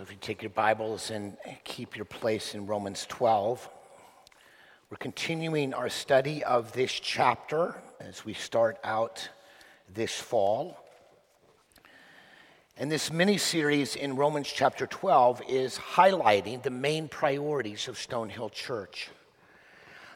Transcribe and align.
So 0.00 0.04
if 0.04 0.12
you 0.12 0.18
take 0.18 0.40
your 0.40 0.48
Bibles 0.48 1.10
and 1.10 1.36
keep 1.62 1.94
your 1.94 2.06
place 2.06 2.54
in 2.54 2.66
Romans 2.66 3.04
12, 3.10 3.68
we're 4.88 4.96
continuing 4.96 5.74
our 5.74 5.90
study 5.90 6.42
of 6.42 6.72
this 6.72 6.90
chapter 6.90 7.74
as 8.00 8.24
we 8.24 8.32
start 8.32 8.78
out 8.82 9.28
this 9.92 10.18
fall. 10.18 10.82
And 12.78 12.90
this 12.90 13.12
mini 13.12 13.36
series 13.36 13.94
in 13.94 14.16
Romans 14.16 14.48
chapter 14.50 14.86
12 14.86 15.42
is 15.46 15.76
highlighting 15.76 16.62
the 16.62 16.70
main 16.70 17.06
priorities 17.06 17.86
of 17.86 17.96
Stonehill 17.96 18.52
Church. 18.52 19.10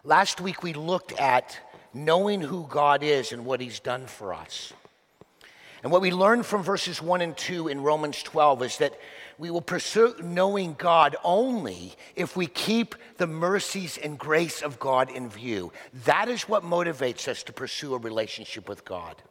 Last 0.03 0.41
week 0.41 0.63
we 0.63 0.73
looked 0.73 1.13
at 1.21 1.59
knowing 1.93 2.41
who 2.41 2.67
God 2.71 3.03
is 3.03 3.33
and 3.33 3.45
what 3.45 3.61
He's 3.61 3.81
done 3.81 4.07
for 4.07 4.33
us. 4.33 4.73
And 5.83 5.93
what 5.93 6.01
we 6.01 6.11
learned 6.11 6.47
from 6.47 6.63
verses 6.63 7.03
1 7.03 7.21
and 7.21 7.37
2 7.37 7.69
in 7.69 7.83
Romans 7.83 8.23
12 8.23 8.63
is 8.63 8.79
that 8.79 8.99
we 9.39 9.51
will 9.51 9.63
pursue 9.63 10.15
knowing 10.23 10.75
God 10.75 11.17
only 11.25 11.95
if 12.15 12.37
we 12.37 12.47
keep 12.47 12.95
the 13.17 13.27
mercies 13.27 13.99
and 13.99 14.19
grace 14.19 14.63
of 14.63 14.79
God 14.79 15.11
in 15.11 15.29
view. 15.29 15.73
That 16.05 16.29
is 16.29 16.49
what 16.49 16.63
motivates 16.63 17.29
us 17.29 17.43
to 17.45 17.53
pursue 17.53 17.95
a 17.95 17.99
relationship 17.99 18.69
with 18.69 18.85
God. 18.85 19.23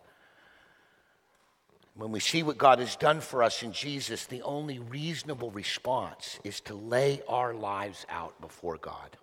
When 1.96 2.12
we 2.12 2.20
see 2.20 2.42
what 2.42 2.58
God 2.58 2.80
has 2.80 2.96
done 2.96 3.22
for 3.22 3.44
us 3.44 3.62
in 3.62 3.72
Jesus, 3.72 4.26
the 4.26 4.42
only 4.42 4.80
reasonable 4.80 5.52
response 5.52 6.40
is 6.44 6.60
to 6.62 6.74
lay 6.74 7.22
our 7.28 7.54
lives 7.54 8.06
out 8.10 8.40
before 8.42 8.78
God. 8.78 9.16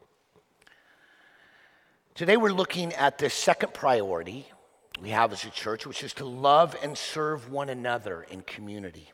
Today 2.14 2.36
we're 2.36 2.52
looking 2.52 2.92
at 2.92 3.18
the 3.18 3.28
second 3.28 3.74
priority 3.74 4.46
we 5.00 5.10
have 5.10 5.32
as 5.32 5.44
a 5.44 5.50
church, 5.50 5.86
which 5.86 6.04
is 6.04 6.12
to 6.14 6.24
love 6.24 6.76
and 6.82 6.96
serve 6.96 7.50
one 7.50 7.70
another 7.70 8.22
in 8.30 8.42
community. 8.42 9.10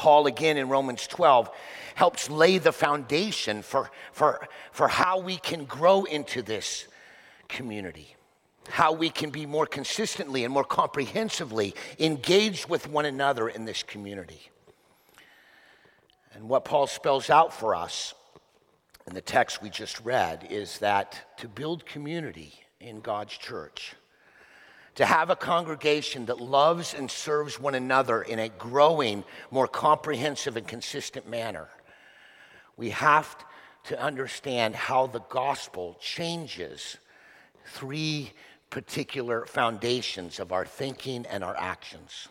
Paul, 0.00 0.26
again 0.26 0.56
in 0.56 0.70
Romans 0.70 1.06
12, 1.06 1.50
helps 1.94 2.30
lay 2.30 2.56
the 2.56 2.72
foundation 2.72 3.60
for, 3.60 3.90
for, 4.12 4.48
for 4.72 4.88
how 4.88 5.18
we 5.18 5.36
can 5.36 5.66
grow 5.66 6.04
into 6.04 6.40
this 6.40 6.88
community, 7.48 8.16
how 8.70 8.94
we 8.94 9.10
can 9.10 9.28
be 9.28 9.44
more 9.44 9.66
consistently 9.66 10.42
and 10.42 10.54
more 10.54 10.64
comprehensively 10.64 11.74
engaged 11.98 12.66
with 12.66 12.88
one 12.88 13.04
another 13.04 13.46
in 13.46 13.66
this 13.66 13.82
community. 13.82 14.40
And 16.32 16.48
what 16.48 16.64
Paul 16.64 16.86
spells 16.86 17.28
out 17.28 17.52
for 17.52 17.74
us 17.74 18.14
in 19.06 19.12
the 19.12 19.20
text 19.20 19.60
we 19.60 19.68
just 19.68 20.00
read 20.00 20.46
is 20.48 20.78
that 20.78 21.36
to 21.36 21.46
build 21.46 21.84
community 21.84 22.54
in 22.80 23.02
God's 23.02 23.36
church, 23.36 23.92
to 25.00 25.06
have 25.06 25.30
a 25.30 25.36
congregation 25.36 26.26
that 26.26 26.38
loves 26.38 26.92
and 26.92 27.10
serves 27.10 27.58
one 27.58 27.74
another 27.74 28.20
in 28.20 28.38
a 28.38 28.50
growing, 28.50 29.24
more 29.50 29.66
comprehensive, 29.66 30.58
and 30.58 30.68
consistent 30.68 31.26
manner, 31.26 31.68
we 32.76 32.90
have 32.90 33.34
to 33.84 33.98
understand 33.98 34.74
how 34.74 35.06
the 35.06 35.22
gospel 35.30 35.96
changes 36.02 36.98
three 37.64 38.30
particular 38.68 39.46
foundations 39.46 40.38
of 40.38 40.52
our 40.52 40.66
thinking 40.66 41.24
and 41.30 41.42
our 41.42 41.56
actions. 41.56 42.28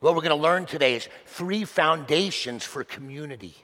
What 0.00 0.14
we're 0.14 0.22
going 0.22 0.30
to 0.30 0.42
learn 0.42 0.64
today 0.64 0.94
is 0.94 1.10
three 1.26 1.66
foundations 1.66 2.64
for 2.64 2.84
community. 2.84 3.54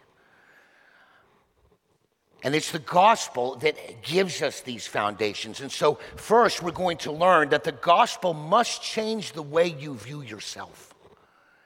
And 2.44 2.55
it's 2.55 2.70
the 2.70 2.78
gospel 2.78 3.56
that 3.56 4.03
gives 4.03 4.42
us 4.42 4.61
these 4.61 4.86
foundations. 4.86 5.61
And 5.61 5.72
so, 5.72 5.98
first, 6.17 6.62
we're 6.62 6.70
going 6.70 6.98
to 6.98 7.12
learn 7.12 7.48
that 7.48 7.64
the 7.64 7.72
gospel 7.72 8.33
must 8.33 8.81
change 8.81 9.33
the 9.33 9.42
way 9.42 9.67
you 9.67 9.97
view 9.97 10.22
yourself 10.22 10.94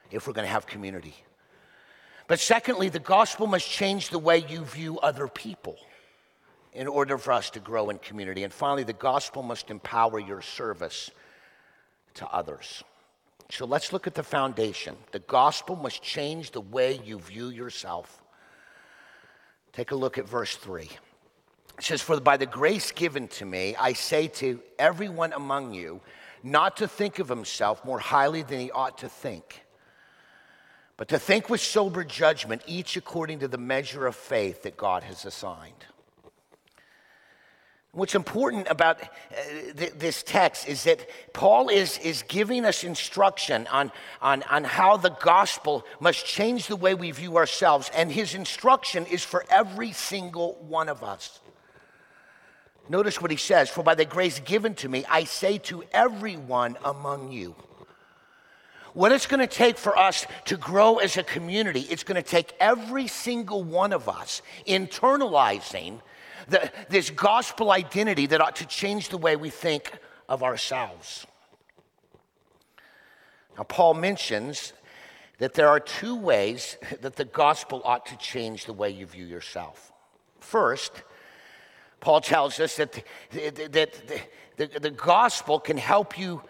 if 0.09 0.25
we're 0.25 0.33
going 0.33 0.47
to 0.47 0.51
have 0.51 0.65
community. 0.65 1.15
But 2.27 2.39
secondly, 2.39 2.89
the 2.89 2.99
gospel 2.99 3.45
must 3.45 3.69
change 3.69 4.09
the 4.09 4.17
way 4.17 4.43
you 4.49 4.65
view 4.65 4.99
other 4.99 5.27
people 5.27 5.77
in 6.71 6.87
order 6.87 7.19
for 7.19 7.33
us 7.33 7.51
to 7.51 7.59
grow 7.59 7.91
in 7.91 7.99
community. 7.99 8.43
And 8.43 8.51
finally, 8.51 8.83
the 8.83 8.93
gospel 8.93 9.43
must 9.43 9.69
empower 9.69 10.17
your 10.17 10.41
service 10.41 11.11
to 12.15 12.27
others. 12.27 12.83
So 13.51 13.65
let's 13.65 13.93
look 13.93 14.07
at 14.07 14.15
the 14.15 14.23
foundation. 14.23 14.95
The 15.11 15.19
gospel 15.19 15.75
must 15.75 16.01
change 16.01 16.49
the 16.49 16.61
way 16.61 16.99
you 17.05 17.19
view 17.19 17.49
yourself 17.49 18.22
Take 19.73 19.91
a 19.91 19.95
look 19.95 20.17
at 20.17 20.29
verse 20.29 20.55
3. 20.55 20.83
It 20.83 21.83
says, 21.83 22.01
For 22.01 22.19
by 22.19 22.37
the 22.37 22.45
grace 22.45 22.91
given 22.91 23.27
to 23.29 23.45
me, 23.45 23.75
I 23.75 23.93
say 23.93 24.27
to 24.27 24.59
everyone 24.77 25.33
among 25.33 25.73
you, 25.73 25.99
not 26.43 26.77
to 26.77 26.87
think 26.87 27.19
of 27.19 27.27
himself 27.27 27.83
more 27.83 27.99
highly 27.99 28.43
than 28.43 28.59
he 28.59 28.71
ought 28.71 28.99
to 28.99 29.09
think, 29.09 29.65
but 30.95 31.07
to 31.07 31.17
think 31.17 31.49
with 31.49 31.61
sober 31.61 32.03
judgment, 32.03 32.61
each 32.67 32.95
according 32.97 33.39
to 33.39 33.47
the 33.47 33.57
measure 33.57 34.05
of 34.05 34.15
faith 34.15 34.63
that 34.63 34.77
God 34.77 35.03
has 35.03 35.25
assigned. 35.25 35.85
What's 37.93 38.15
important 38.15 38.67
about 38.71 38.99
uh, 39.03 39.05
th- 39.77 39.93
this 39.93 40.23
text 40.23 40.67
is 40.67 40.83
that 40.85 41.07
Paul 41.31 41.69
is, 41.69 41.99
is 41.99 42.23
giving 42.27 42.65
us 42.65 42.83
instruction 42.83 43.67
on, 43.67 43.91
on, 44.19 44.41
on 44.49 44.63
how 44.63 44.97
the 44.97 45.11
gospel 45.11 45.85
must 45.99 46.25
change 46.25 46.65
the 46.65 46.75
way 46.75 46.95
we 46.95 47.11
view 47.11 47.37
ourselves, 47.37 47.91
and 47.93 48.11
his 48.11 48.33
instruction 48.33 49.05
is 49.05 49.23
for 49.23 49.45
every 49.47 49.91
single 49.91 50.55
one 50.67 50.89
of 50.89 51.03
us. 51.03 51.39
Notice 52.89 53.21
what 53.21 53.29
he 53.29 53.37
says 53.37 53.69
For 53.69 53.83
by 53.83 53.93
the 53.93 54.05
grace 54.05 54.39
given 54.39 54.73
to 54.75 54.89
me, 54.89 55.05
I 55.07 55.25
say 55.25 55.59
to 55.59 55.83
everyone 55.91 56.77
among 56.83 57.31
you. 57.31 57.55
What 58.93 59.11
it's 59.11 59.27
going 59.27 59.39
to 59.39 59.47
take 59.47 59.77
for 59.77 59.95
us 59.97 60.25
to 60.45 60.57
grow 60.57 60.97
as 60.97 61.17
a 61.17 61.23
community, 61.23 61.81
it's 61.81 62.03
going 62.03 62.21
to 62.21 62.27
take 62.27 62.53
every 62.59 63.07
single 63.07 63.63
one 63.63 63.93
of 63.93 64.09
us 64.09 64.41
internalizing 64.67 65.99
the, 66.47 66.71
this 66.89 67.09
gospel 67.09 67.71
identity 67.71 68.25
that 68.27 68.41
ought 68.41 68.55
to 68.57 68.65
change 68.65 69.09
the 69.09 69.17
way 69.17 69.35
we 69.35 69.49
think 69.49 69.91
of 70.27 70.43
ourselves. 70.43 71.25
Now, 73.57 73.63
Paul 73.63 73.93
mentions 73.93 74.73
that 75.39 75.53
there 75.53 75.67
are 75.67 75.79
two 75.79 76.15
ways 76.15 76.77
that 77.01 77.15
the 77.15 77.25
gospel 77.25 77.81
ought 77.83 78.05
to 78.07 78.17
change 78.17 78.65
the 78.65 78.73
way 78.73 78.89
you 78.89 79.05
view 79.05 79.25
yourself. 79.25 79.91
First, 80.39 81.03
Paul 81.99 82.21
tells 82.21 82.59
us 82.59 82.75
that, 82.75 82.91
the, 83.31 83.49
that 83.71 84.07
the, 84.07 84.21
the, 84.57 84.79
the 84.79 84.91
gospel 84.91 85.59
can 85.59 85.77
help 85.77 86.19
you 86.19 86.41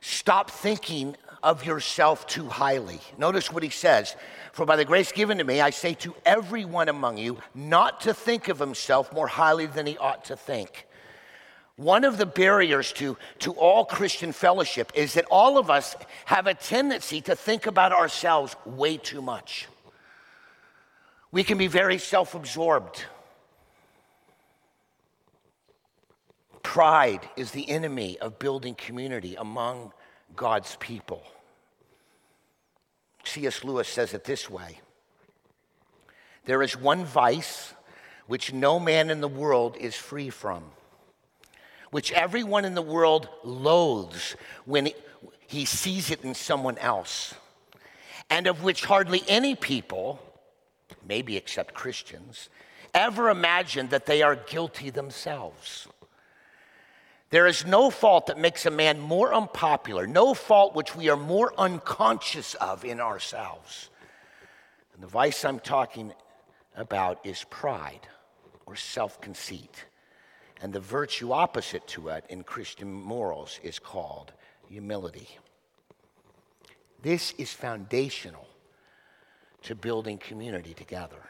stop 0.00 0.50
thinking 0.50 1.16
of 1.42 1.64
yourself 1.64 2.26
too 2.26 2.48
highly. 2.48 3.00
Notice 3.18 3.52
what 3.52 3.62
he 3.62 3.70
says 3.70 4.14
For 4.52 4.64
by 4.64 4.76
the 4.76 4.84
grace 4.84 5.12
given 5.12 5.38
to 5.38 5.44
me, 5.44 5.60
I 5.60 5.70
say 5.70 5.94
to 5.94 6.14
everyone 6.24 6.88
among 6.88 7.18
you 7.18 7.38
not 7.54 8.02
to 8.02 8.14
think 8.14 8.48
of 8.48 8.58
himself 8.58 9.12
more 9.12 9.26
highly 9.26 9.66
than 9.66 9.86
he 9.86 9.98
ought 9.98 10.26
to 10.26 10.36
think. 10.36 10.86
One 11.76 12.04
of 12.04 12.18
the 12.18 12.26
barriers 12.26 12.92
to, 12.94 13.16
to 13.40 13.52
all 13.52 13.84
Christian 13.84 14.32
fellowship 14.32 14.92
is 14.94 15.14
that 15.14 15.24
all 15.30 15.58
of 15.58 15.70
us 15.70 15.96
have 16.26 16.46
a 16.46 16.54
tendency 16.54 17.20
to 17.22 17.34
think 17.34 17.66
about 17.66 17.92
ourselves 17.92 18.54
way 18.66 18.98
too 18.98 19.22
much. 19.22 19.68
We 21.32 21.42
can 21.42 21.56
be 21.56 21.66
very 21.66 21.98
self 21.98 22.34
absorbed. 22.34 23.04
Pride 26.62 27.28
is 27.36 27.50
the 27.50 27.68
enemy 27.68 28.18
of 28.18 28.38
building 28.38 28.74
community 28.74 29.34
among 29.34 29.92
God's 30.36 30.76
people. 30.76 31.22
C.S. 33.24 33.64
Lewis 33.64 33.88
says 33.88 34.14
it 34.14 34.24
this 34.24 34.50
way 34.50 34.80
There 36.44 36.62
is 36.62 36.76
one 36.76 37.04
vice 37.04 37.74
which 38.26 38.52
no 38.52 38.78
man 38.78 39.10
in 39.10 39.20
the 39.20 39.28
world 39.28 39.76
is 39.76 39.94
free 39.94 40.30
from, 40.30 40.64
which 41.90 42.12
everyone 42.12 42.64
in 42.64 42.74
the 42.74 42.82
world 42.82 43.28
loathes 43.44 44.36
when 44.64 44.90
he 45.46 45.64
sees 45.64 46.10
it 46.10 46.24
in 46.24 46.34
someone 46.34 46.78
else, 46.78 47.34
and 48.30 48.46
of 48.46 48.62
which 48.62 48.84
hardly 48.84 49.22
any 49.28 49.54
people, 49.54 50.20
maybe 51.06 51.36
except 51.36 51.74
Christians, 51.74 52.48
ever 52.94 53.28
imagine 53.28 53.88
that 53.88 54.06
they 54.06 54.22
are 54.22 54.36
guilty 54.36 54.90
themselves. 54.90 55.88
There 57.32 57.46
is 57.46 57.64
no 57.64 57.88
fault 57.88 58.26
that 58.26 58.38
makes 58.38 58.66
a 58.66 58.70
man 58.70 59.00
more 59.00 59.32
unpopular, 59.32 60.06
no 60.06 60.34
fault 60.34 60.74
which 60.74 60.94
we 60.94 61.08
are 61.08 61.16
more 61.16 61.54
unconscious 61.56 62.52
of 62.56 62.84
in 62.84 63.00
ourselves. 63.00 63.88
And 64.92 65.02
the 65.02 65.06
vice 65.06 65.42
I'm 65.42 65.58
talking 65.58 66.12
about 66.76 67.24
is 67.24 67.46
pride 67.48 68.06
or 68.66 68.76
self 68.76 69.18
conceit. 69.22 69.86
And 70.60 70.74
the 70.74 70.80
virtue 70.80 71.32
opposite 71.32 71.86
to 71.88 72.08
it 72.08 72.26
in 72.28 72.44
Christian 72.44 72.92
morals 72.92 73.58
is 73.62 73.78
called 73.78 74.34
humility. 74.68 75.28
This 77.00 77.32
is 77.38 77.50
foundational 77.50 78.46
to 79.62 79.74
building 79.74 80.18
community 80.18 80.74
together. 80.74 81.22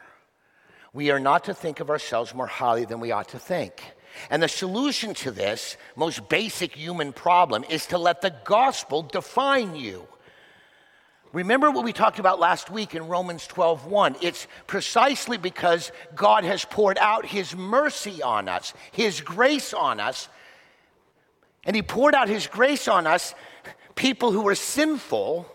We 0.91 1.11
are 1.11 1.19
not 1.19 1.45
to 1.45 1.53
think 1.53 1.79
of 1.79 1.89
ourselves 1.89 2.35
more 2.35 2.45
highly 2.45 2.83
than 2.83 2.99
we 2.99 3.13
ought 3.13 3.29
to 3.29 3.39
think. 3.39 3.81
And 4.29 4.41
the 4.41 4.47
solution 4.47 5.13
to 5.15 5.31
this 5.31 5.77
most 5.95 6.29
basic 6.29 6.75
human 6.75 7.13
problem 7.13 7.63
is 7.69 7.85
to 7.87 7.97
let 7.97 8.21
the 8.21 8.35
gospel 8.43 9.01
define 9.01 9.75
you. 9.75 10.07
Remember 11.33 11.71
what 11.71 11.83
we 11.83 11.93
talked 11.93 12.19
about 12.19 12.39
last 12.39 12.69
week 12.69 12.93
in 12.93 13.07
Romans 13.07 13.47
12:1. 13.47 14.15
It's 14.21 14.47
precisely 14.67 15.37
because 15.37 15.91
God 16.13 16.43
has 16.43 16.63
poured 16.63 16.99
out 16.99 17.25
his 17.25 17.55
mercy 17.55 18.21
on 18.21 18.47
us, 18.47 18.73
his 18.91 19.19
grace 19.19 19.73
on 19.73 19.99
us. 19.99 20.29
And 21.65 21.75
he 21.75 21.81
poured 21.81 22.13
out 22.13 22.29
his 22.29 22.45
grace 22.45 22.87
on 22.87 23.07
us, 23.07 23.33
people 23.95 24.31
who 24.31 24.41
were 24.41 24.53
sinful, 24.53 25.49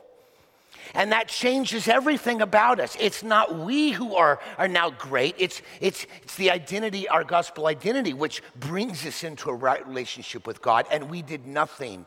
and 0.94 1.12
that 1.12 1.28
changes 1.28 1.88
everything 1.88 2.40
about 2.40 2.80
us. 2.80 2.96
It's 3.00 3.22
not 3.22 3.58
we 3.58 3.90
who 3.90 4.16
are, 4.16 4.40
are 4.56 4.68
now 4.68 4.90
great, 4.90 5.34
it's, 5.38 5.62
it's, 5.80 6.06
it's 6.22 6.36
the 6.36 6.50
identity, 6.50 7.08
our 7.08 7.24
gospel 7.24 7.66
identity, 7.66 8.12
which 8.12 8.42
brings 8.56 9.04
us 9.06 9.24
into 9.24 9.50
a 9.50 9.54
right 9.54 9.86
relationship 9.86 10.46
with 10.46 10.62
God, 10.62 10.86
and 10.90 11.10
we 11.10 11.22
did 11.22 11.46
nothing 11.46 12.06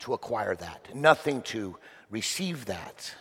to 0.00 0.12
acquire 0.12 0.54
that, 0.56 0.94
nothing 0.94 1.42
to 1.42 1.76
receive 2.10 2.66
that. 2.66 3.14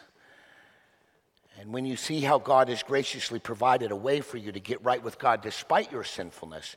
And 1.59 1.71
when 1.71 1.85
you 1.85 1.95
see 1.95 2.19
how 2.19 2.37
God 2.37 2.67
has 2.67 2.83
graciously 2.83 3.39
provided 3.39 3.91
a 3.91 3.95
way 3.95 4.19
for 4.21 4.37
you 4.37 4.51
to 4.51 4.59
get 4.59 4.83
right 4.83 5.01
with 5.01 5.17
God 5.17 5.41
despite 5.41 5.91
your 5.91 6.03
sinfulness, 6.03 6.75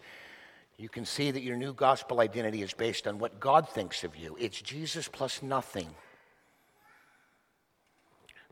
you 0.77 0.89
can 0.89 1.05
see 1.05 1.33
that 1.33 1.43
your 1.43 1.57
new 1.57 1.73
gospel 1.73 2.21
identity 2.21 2.63
is 2.63 2.73
based 2.73 3.09
on 3.09 3.19
what 3.19 3.41
God 3.41 3.69
thinks 3.69 4.05
of 4.05 4.15
you. 4.15 4.37
It's 4.39 4.63
Jesus 4.63 5.09
plus 5.09 5.43
nothing. 5.43 5.89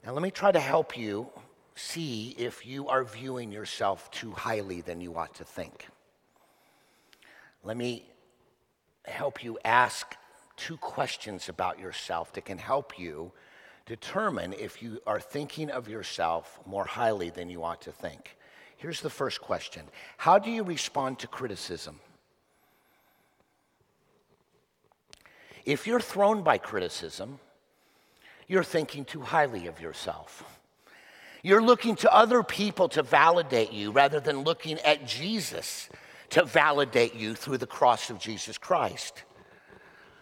Now, 0.06 0.12
let 0.12 0.23
me 0.23 0.31
try 0.31 0.53
to 0.53 0.61
help 0.61 0.97
you 0.97 1.26
see 1.75 2.32
if 2.38 2.64
you 2.64 2.87
are 2.87 3.03
viewing 3.03 3.50
yourself 3.50 4.08
too 4.12 4.31
highly 4.31 4.81
than 4.81 5.00
you 5.00 5.17
ought 5.17 5.35
to 5.35 5.44
think. 5.44 5.88
Let 7.64 7.76
me 7.76 8.05
help 9.05 9.43
you 9.43 9.58
ask 9.64 10.14
two 10.56 10.76
questions 10.76 11.49
about 11.49 11.81
yourself 11.81 12.32
that 12.35 12.44
can 12.44 12.56
help 12.56 13.00
you 13.00 13.32
determine 13.85 14.53
if 14.53 14.81
you 14.81 15.00
are 15.08 15.19
thinking 15.19 15.70
of 15.70 15.88
yourself 15.88 16.61
more 16.64 16.85
highly 16.85 17.31
than 17.31 17.50
you 17.50 17.64
ought 17.64 17.82
to 17.82 17.91
think. 17.91 18.37
Here's 18.76 19.00
the 19.00 19.11
first 19.11 19.41
question 19.41 19.87
How 20.19 20.38
do 20.38 20.53
you 20.53 20.62
respond 20.62 21.19
to 21.19 21.26
criticism? 21.26 21.99
If 25.64 25.85
you're 25.85 25.99
thrown 25.99 26.43
by 26.43 26.58
criticism, 26.58 27.41
you're 28.46 28.64
thinking 28.64 29.04
too 29.04 29.20
highly 29.20 29.66
of 29.66 29.81
yourself. 29.81 30.44
You're 31.43 31.62
looking 31.62 31.96
to 31.96 32.12
other 32.12 32.43
people 32.43 32.88
to 32.90 33.02
validate 33.02 33.72
you 33.72 33.93
rather 33.93 34.20
than 34.20 34.38
looking 34.38 34.78
at 34.81 35.06
Jesus 35.06 35.88
to 36.31 36.44
validate 36.44 37.14
you 37.14 37.34
through 37.34 37.58
the 37.58 37.66
cross 37.66 38.10
of 38.10 38.19
Jesus 38.19 38.58
Christ. 38.58 39.22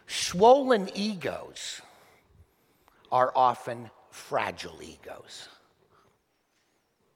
Swollen 0.06 0.90
egos 0.94 1.80
are 3.10 3.32
often 3.34 3.90
fragile 4.10 4.78
egos. 4.82 5.48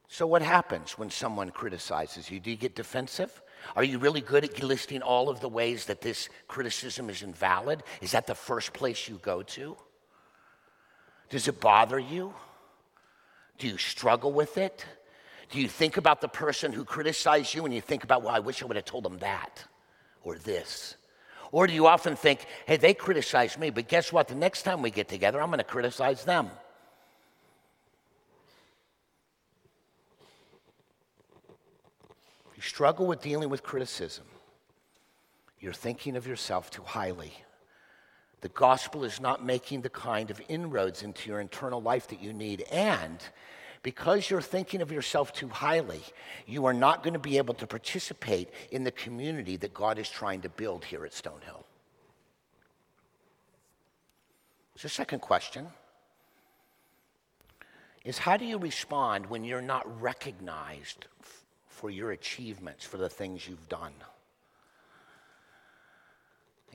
So, 0.08 0.26
what 0.26 0.40
happens 0.40 0.96
when 0.96 1.10
someone 1.10 1.50
criticizes 1.50 2.30
you? 2.30 2.40
Do 2.40 2.50
you 2.50 2.56
get 2.56 2.74
defensive? 2.74 3.42
Are 3.76 3.84
you 3.84 3.98
really 3.98 4.22
good 4.22 4.44
at 4.44 4.62
listing 4.62 5.02
all 5.02 5.28
of 5.28 5.40
the 5.40 5.48
ways 5.48 5.84
that 5.86 6.00
this 6.00 6.30
criticism 6.46 7.10
is 7.10 7.22
invalid? 7.22 7.82
Is 8.00 8.12
that 8.12 8.26
the 8.26 8.34
first 8.34 8.72
place 8.72 9.06
you 9.06 9.18
go 9.22 9.42
to? 9.42 9.76
Does 11.30 11.48
it 11.48 11.60
bother 11.60 11.98
you? 11.98 12.32
Do 13.58 13.68
you 13.68 13.76
struggle 13.76 14.32
with 14.32 14.56
it? 14.56 14.84
Do 15.50 15.60
you 15.60 15.68
think 15.68 15.96
about 15.96 16.20
the 16.20 16.28
person 16.28 16.72
who 16.72 16.84
criticized 16.84 17.54
you 17.54 17.64
and 17.64 17.74
you 17.74 17.80
think 17.80 18.04
about, 18.04 18.22
well, 18.22 18.34
I 18.34 18.38
wish 18.40 18.62
I 18.62 18.66
would 18.66 18.76
have 18.76 18.84
told 18.84 19.04
them 19.04 19.18
that 19.18 19.64
or 20.22 20.36
this? 20.36 20.96
Or 21.50 21.66
do 21.66 21.72
you 21.72 21.86
often 21.86 22.16
think, 22.16 22.44
hey, 22.66 22.76
they 22.76 22.92
criticized 22.92 23.58
me, 23.58 23.70
but 23.70 23.88
guess 23.88 24.12
what? 24.12 24.28
The 24.28 24.34
next 24.34 24.62
time 24.62 24.82
we 24.82 24.90
get 24.90 25.08
together, 25.08 25.40
I'm 25.40 25.48
going 25.48 25.58
to 25.58 25.64
criticize 25.64 26.24
them. 26.24 26.50
You 32.54 32.62
struggle 32.62 33.06
with 33.06 33.22
dealing 33.22 33.48
with 33.48 33.62
criticism, 33.62 34.24
you're 35.60 35.72
thinking 35.72 36.16
of 36.16 36.26
yourself 36.26 36.70
too 36.70 36.82
highly. 36.82 37.32
The 38.40 38.48
gospel 38.50 39.04
is 39.04 39.20
not 39.20 39.44
making 39.44 39.80
the 39.80 39.90
kind 39.90 40.30
of 40.30 40.40
inroads 40.48 41.02
into 41.02 41.28
your 41.28 41.40
internal 41.40 41.82
life 41.82 42.06
that 42.08 42.22
you 42.22 42.32
need. 42.32 42.62
And 42.70 43.18
because 43.82 44.30
you're 44.30 44.42
thinking 44.42 44.80
of 44.80 44.92
yourself 44.92 45.32
too 45.32 45.48
highly, 45.48 46.02
you 46.46 46.66
are 46.66 46.72
not 46.72 47.02
going 47.02 47.14
to 47.14 47.18
be 47.18 47.38
able 47.38 47.54
to 47.54 47.66
participate 47.66 48.48
in 48.70 48.84
the 48.84 48.92
community 48.92 49.56
that 49.56 49.74
God 49.74 49.98
is 49.98 50.08
trying 50.08 50.40
to 50.42 50.48
build 50.48 50.84
here 50.84 51.04
at 51.04 51.12
Stonehill. 51.12 51.64
So, 54.76 54.82
the 54.82 54.88
second 54.88 55.20
question 55.20 55.66
is 58.04 58.18
how 58.18 58.36
do 58.36 58.44
you 58.44 58.58
respond 58.58 59.26
when 59.26 59.42
you're 59.42 59.60
not 59.60 60.00
recognized 60.00 61.06
for 61.66 61.90
your 61.90 62.12
achievements, 62.12 62.84
for 62.84 62.96
the 62.96 63.08
things 63.08 63.48
you've 63.48 63.68
done? 63.68 63.92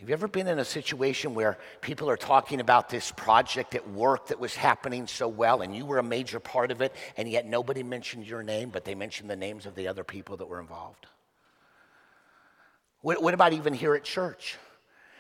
Have 0.04 0.10
you 0.10 0.14
ever 0.16 0.28
been 0.28 0.50
in 0.50 0.60
a 0.60 0.66
situation 0.66 1.34
where 1.34 1.58
people 1.80 2.10
are 2.10 2.18
talking 2.18 2.60
about 2.60 2.90
this 2.90 3.14
project 3.14 3.74
at 3.74 3.90
work 3.90 4.28
that 4.28 4.38
was 4.38 4.54
happening 4.54 5.08
so 5.08 5.30
well 5.30 5.62
and 5.62 5.74
you 5.74 5.86
were 5.86 5.98
a 5.98 6.04
major 6.04 6.42
part 6.42 6.72
of 6.72 6.82
it 6.82 6.94
and 7.16 7.26
yet 7.26 7.46
nobody 7.46 7.84
mentioned 7.84 8.28
your 8.28 8.44
name, 8.44 8.70
but 8.70 8.84
they 8.84 8.96
mentioned 8.96 9.30
the 9.30 9.38
names 9.38 9.66
of 9.66 9.76
the 9.76 9.88
other 9.88 10.04
people 10.04 10.36
that 10.36 10.46
were 10.46 10.60
involved? 10.60 11.08
What, 13.00 13.24
what 13.24 13.34
about 13.34 13.54
even 13.54 13.74
here 13.74 13.96
at 13.96 14.04
church? 14.04 14.58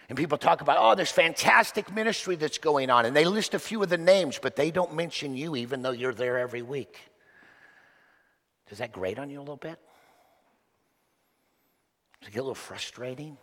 And 0.10 0.18
people 0.18 0.38
talk 0.38 0.60
about, 0.60 0.76
oh, 0.78 0.96
there's 0.96 1.10
fantastic 1.10 1.90
ministry 1.90 2.36
that's 2.36 2.58
going 2.58 2.90
on. 2.90 3.06
And 3.06 3.16
they 3.16 3.24
list 3.24 3.54
a 3.54 3.60
few 3.60 3.82
of 3.82 3.88
the 3.88 3.98
names, 3.98 4.38
but 4.38 4.58
they 4.58 4.70
don't 4.70 4.96
mention 4.96 5.34
you 5.34 5.56
even 5.56 5.82
though 5.82 5.92
you're 5.92 6.14
there 6.14 6.40
every 6.40 6.62
week. 6.62 7.00
Does 8.68 8.80
that 8.80 8.92
grate 8.92 9.18
on 9.18 9.30
you 9.30 9.40
a 9.40 9.40
little 9.40 9.56
bit? 9.56 9.80
Does 12.20 12.28
it 12.28 12.34
get 12.34 12.40
a 12.40 12.44
little 12.44 12.54
frustrating? 12.54 13.38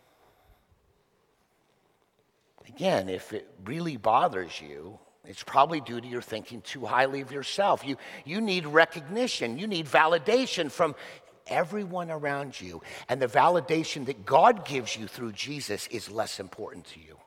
Again, 2.67 3.09
if 3.09 3.33
it 3.33 3.47
really 3.65 3.97
bothers 3.97 4.61
you, 4.61 4.99
it's 5.25 5.43
probably 5.43 5.81
due 5.81 6.01
to 6.01 6.07
your 6.07 6.21
thinking 6.21 6.61
too 6.61 6.85
highly 6.85 7.21
of 7.21 7.31
yourself. 7.31 7.85
You, 7.85 7.97
you 8.25 8.41
need 8.41 8.65
recognition, 8.65 9.57
you 9.57 9.67
need 9.67 9.85
validation 9.85 10.71
from 10.71 10.95
everyone 11.47 12.09
around 12.09 12.59
you. 12.59 12.81
And 13.09 13.21
the 13.21 13.27
validation 13.27 14.05
that 14.05 14.25
God 14.25 14.65
gives 14.65 14.95
you 14.95 15.07
through 15.07 15.33
Jesus 15.33 15.87
is 15.87 16.09
less 16.09 16.39
important 16.39 16.85
to 16.87 16.99
you. 16.99 17.17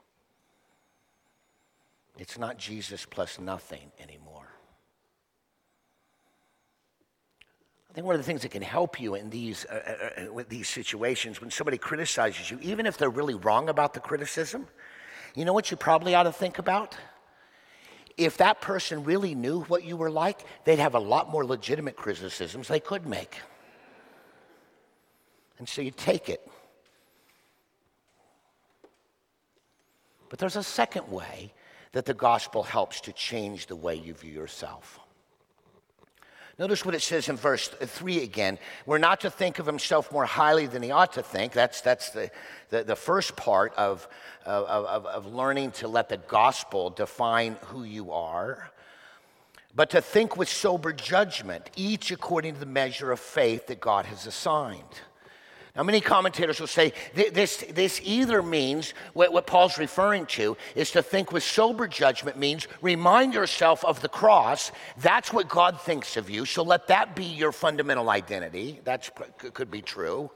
It's 2.18 2.38
not 2.38 2.58
Jesus 2.58 3.06
plus 3.06 3.38
nothing 3.38 3.90
anymore. 4.00 4.48
I 7.90 7.94
think 7.94 8.06
one 8.06 8.16
of 8.16 8.20
the 8.20 8.26
things 8.26 8.42
that 8.42 8.50
can 8.50 8.62
help 8.62 9.00
you 9.00 9.14
in 9.14 9.30
these, 9.30 9.66
uh, 9.66 9.74
uh, 10.18 10.22
uh 10.22 10.32
with 10.32 10.48
these 10.48 10.68
situations, 10.68 11.40
when 11.40 11.50
somebody 11.50 11.78
criticizes 11.78 12.50
you, 12.50 12.58
even 12.60 12.86
if 12.86 12.98
they're 12.98 13.08
really 13.08 13.34
wrong 13.34 13.68
about 13.68 13.94
the 13.94 14.00
criticism, 14.00 14.66
you 15.34 15.44
know 15.44 15.52
what 15.52 15.70
you 15.70 15.76
probably 15.76 16.14
ought 16.14 16.24
to 16.24 16.32
think 16.32 16.58
about? 16.58 16.96
If 18.16 18.36
that 18.36 18.60
person 18.60 19.02
really 19.04 19.34
knew 19.34 19.62
what 19.62 19.84
you 19.84 19.96
were 19.96 20.10
like, 20.10 20.44
they'd 20.64 20.78
have 20.78 20.94
a 20.94 21.00
lot 21.00 21.28
more 21.30 21.44
legitimate 21.44 21.96
criticisms 21.96 22.68
they 22.68 22.80
could 22.80 23.06
make. 23.06 23.36
And 25.58 25.68
so 25.68 25.82
you 25.82 25.90
take 25.90 26.28
it. 26.28 26.48
But 30.28 30.38
there's 30.38 30.56
a 30.56 30.62
second 30.62 31.08
way 31.10 31.52
that 31.92 32.06
the 32.06 32.14
gospel 32.14 32.62
helps 32.62 33.00
to 33.02 33.12
change 33.12 33.66
the 33.66 33.76
way 33.76 33.94
you 33.94 34.14
view 34.14 34.32
yourself. 34.32 34.98
Notice 36.58 36.84
what 36.84 36.94
it 36.94 37.02
says 37.02 37.28
in 37.28 37.36
verse 37.36 37.68
3 37.68 38.22
again. 38.22 38.58
We're 38.86 38.98
not 38.98 39.22
to 39.22 39.30
think 39.30 39.58
of 39.58 39.66
himself 39.66 40.12
more 40.12 40.24
highly 40.24 40.66
than 40.66 40.82
he 40.82 40.92
ought 40.92 41.14
to 41.14 41.22
think. 41.22 41.52
That's, 41.52 41.80
that's 41.80 42.10
the, 42.10 42.30
the, 42.70 42.84
the 42.84 42.96
first 42.96 43.34
part 43.34 43.74
of, 43.74 44.06
of, 44.46 44.64
of, 44.66 45.06
of 45.06 45.26
learning 45.26 45.72
to 45.72 45.88
let 45.88 46.08
the 46.08 46.16
gospel 46.16 46.90
define 46.90 47.56
who 47.66 47.82
you 47.82 48.12
are. 48.12 48.70
But 49.74 49.90
to 49.90 50.00
think 50.00 50.36
with 50.36 50.48
sober 50.48 50.92
judgment, 50.92 51.70
each 51.74 52.12
according 52.12 52.54
to 52.54 52.60
the 52.60 52.66
measure 52.66 53.10
of 53.10 53.18
faith 53.18 53.66
that 53.66 53.80
God 53.80 54.06
has 54.06 54.24
assigned. 54.26 54.84
Now, 55.76 55.82
many 55.82 56.00
commentators 56.00 56.60
will 56.60 56.68
say 56.68 56.92
this, 57.14 57.64
this 57.68 58.00
either 58.04 58.42
means 58.42 58.94
what, 59.12 59.32
what 59.32 59.44
Paul's 59.48 59.76
referring 59.76 60.26
to 60.26 60.56
is 60.76 60.92
to 60.92 61.02
think 61.02 61.32
with 61.32 61.42
sober 61.42 61.88
judgment 61.88 62.38
means 62.38 62.68
remind 62.80 63.34
yourself 63.34 63.84
of 63.84 64.00
the 64.00 64.08
cross. 64.08 64.70
That's 64.98 65.32
what 65.32 65.48
God 65.48 65.80
thinks 65.80 66.16
of 66.16 66.30
you. 66.30 66.44
So 66.44 66.62
let 66.62 66.86
that 66.88 67.16
be 67.16 67.24
your 67.24 67.50
fundamental 67.50 68.08
identity. 68.08 68.80
That 68.84 69.10
could 69.38 69.70
be 69.70 69.82
true 69.82 70.30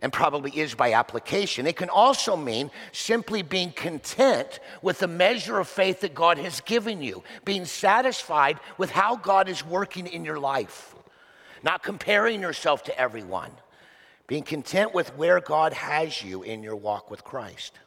and 0.00 0.10
probably 0.10 0.50
is 0.58 0.74
by 0.74 0.92
application. 0.92 1.66
It 1.66 1.76
can 1.76 1.90
also 1.90 2.34
mean 2.34 2.70
simply 2.92 3.42
being 3.42 3.72
content 3.72 4.60
with 4.80 5.00
the 5.00 5.08
measure 5.08 5.58
of 5.58 5.68
faith 5.68 6.00
that 6.00 6.14
God 6.14 6.38
has 6.38 6.62
given 6.62 7.02
you, 7.02 7.22
being 7.44 7.66
satisfied 7.66 8.58
with 8.78 8.90
how 8.90 9.16
God 9.16 9.50
is 9.50 9.64
working 9.64 10.06
in 10.06 10.24
your 10.24 10.38
life, 10.38 10.94
not 11.62 11.82
comparing 11.82 12.40
yourself 12.40 12.84
to 12.84 12.98
everyone 12.98 13.50
being 14.26 14.42
content 14.42 14.94
with 14.94 15.16
where 15.16 15.40
God 15.40 15.72
has 15.72 16.22
you 16.22 16.42
in 16.42 16.62
your 16.62 16.76
walk 16.76 17.10
with 17.10 17.24
Christ. 17.24 17.78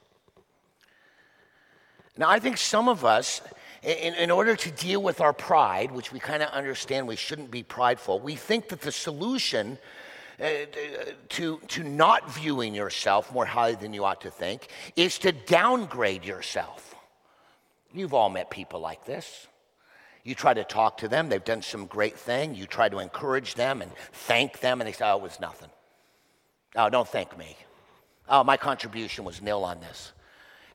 Now, 2.18 2.30
I 2.30 2.40
think 2.40 2.58
some 2.58 2.90
of 2.90 3.06
us 3.06 3.42
in, 3.84 4.14
in 4.16 4.32
order 4.32 4.56
to 4.56 4.72
deal 4.72 5.02
with 5.02 5.22
our 5.22 5.34
pride, 5.34 5.92
which 5.92 6.12
we 6.12 6.20
kind 6.20 6.44
of 6.44 6.50
understand 6.50 7.08
we 7.08 7.16
shouldn't 7.16 7.52
be 7.52 7.64
prideful, 7.64 8.20
we 8.20 8.36
think 8.36 8.70
that 8.70 8.82
the 8.82 8.92
solution 8.92 9.78
uh, 10.42 10.48
to, 11.30 11.60
to 11.68 11.84
not 11.84 12.32
viewing 12.32 12.74
yourself 12.74 13.32
more 13.34 13.46
highly 13.46 13.76
than 13.76 13.94
you 13.94 14.06
ought 14.06 14.22
to 14.22 14.32
think 14.32 14.68
is 14.96 15.18
to 15.20 15.32
downgrade 15.32 16.26
yourself. 16.26 16.96
You've 17.94 18.14
all 18.14 18.30
met 18.30 18.50
people 18.50 18.80
like 18.80 19.06
this. 19.06 19.48
You 20.24 20.36
try 20.36 20.54
to 20.54 20.64
talk 20.64 20.98
to 21.00 21.08
them, 21.08 21.30
they've 21.30 21.44
done 21.44 21.62
some 21.62 21.86
great 21.86 22.18
thing. 22.18 22.54
You 22.54 22.68
try 22.68 22.90
to 22.90 23.00
encourage 23.00 23.56
them 23.56 23.82
and 23.82 23.92
thank 24.12 24.60
them, 24.60 24.82
and 24.82 24.88
they 24.88 24.92
say, 24.92 25.10
Oh, 25.10 25.18
it 25.18 25.24
was 25.24 25.40
nothing. 25.40 25.70
Oh, 26.80 26.90
don't 26.90 27.08
thank 27.08 27.38
me. 27.38 27.58
Oh, 28.30 28.46
my 28.46 28.56
contribution 28.56 29.26
was 29.26 29.42
nil 29.42 29.66
on 29.66 29.82
this. 29.82 30.14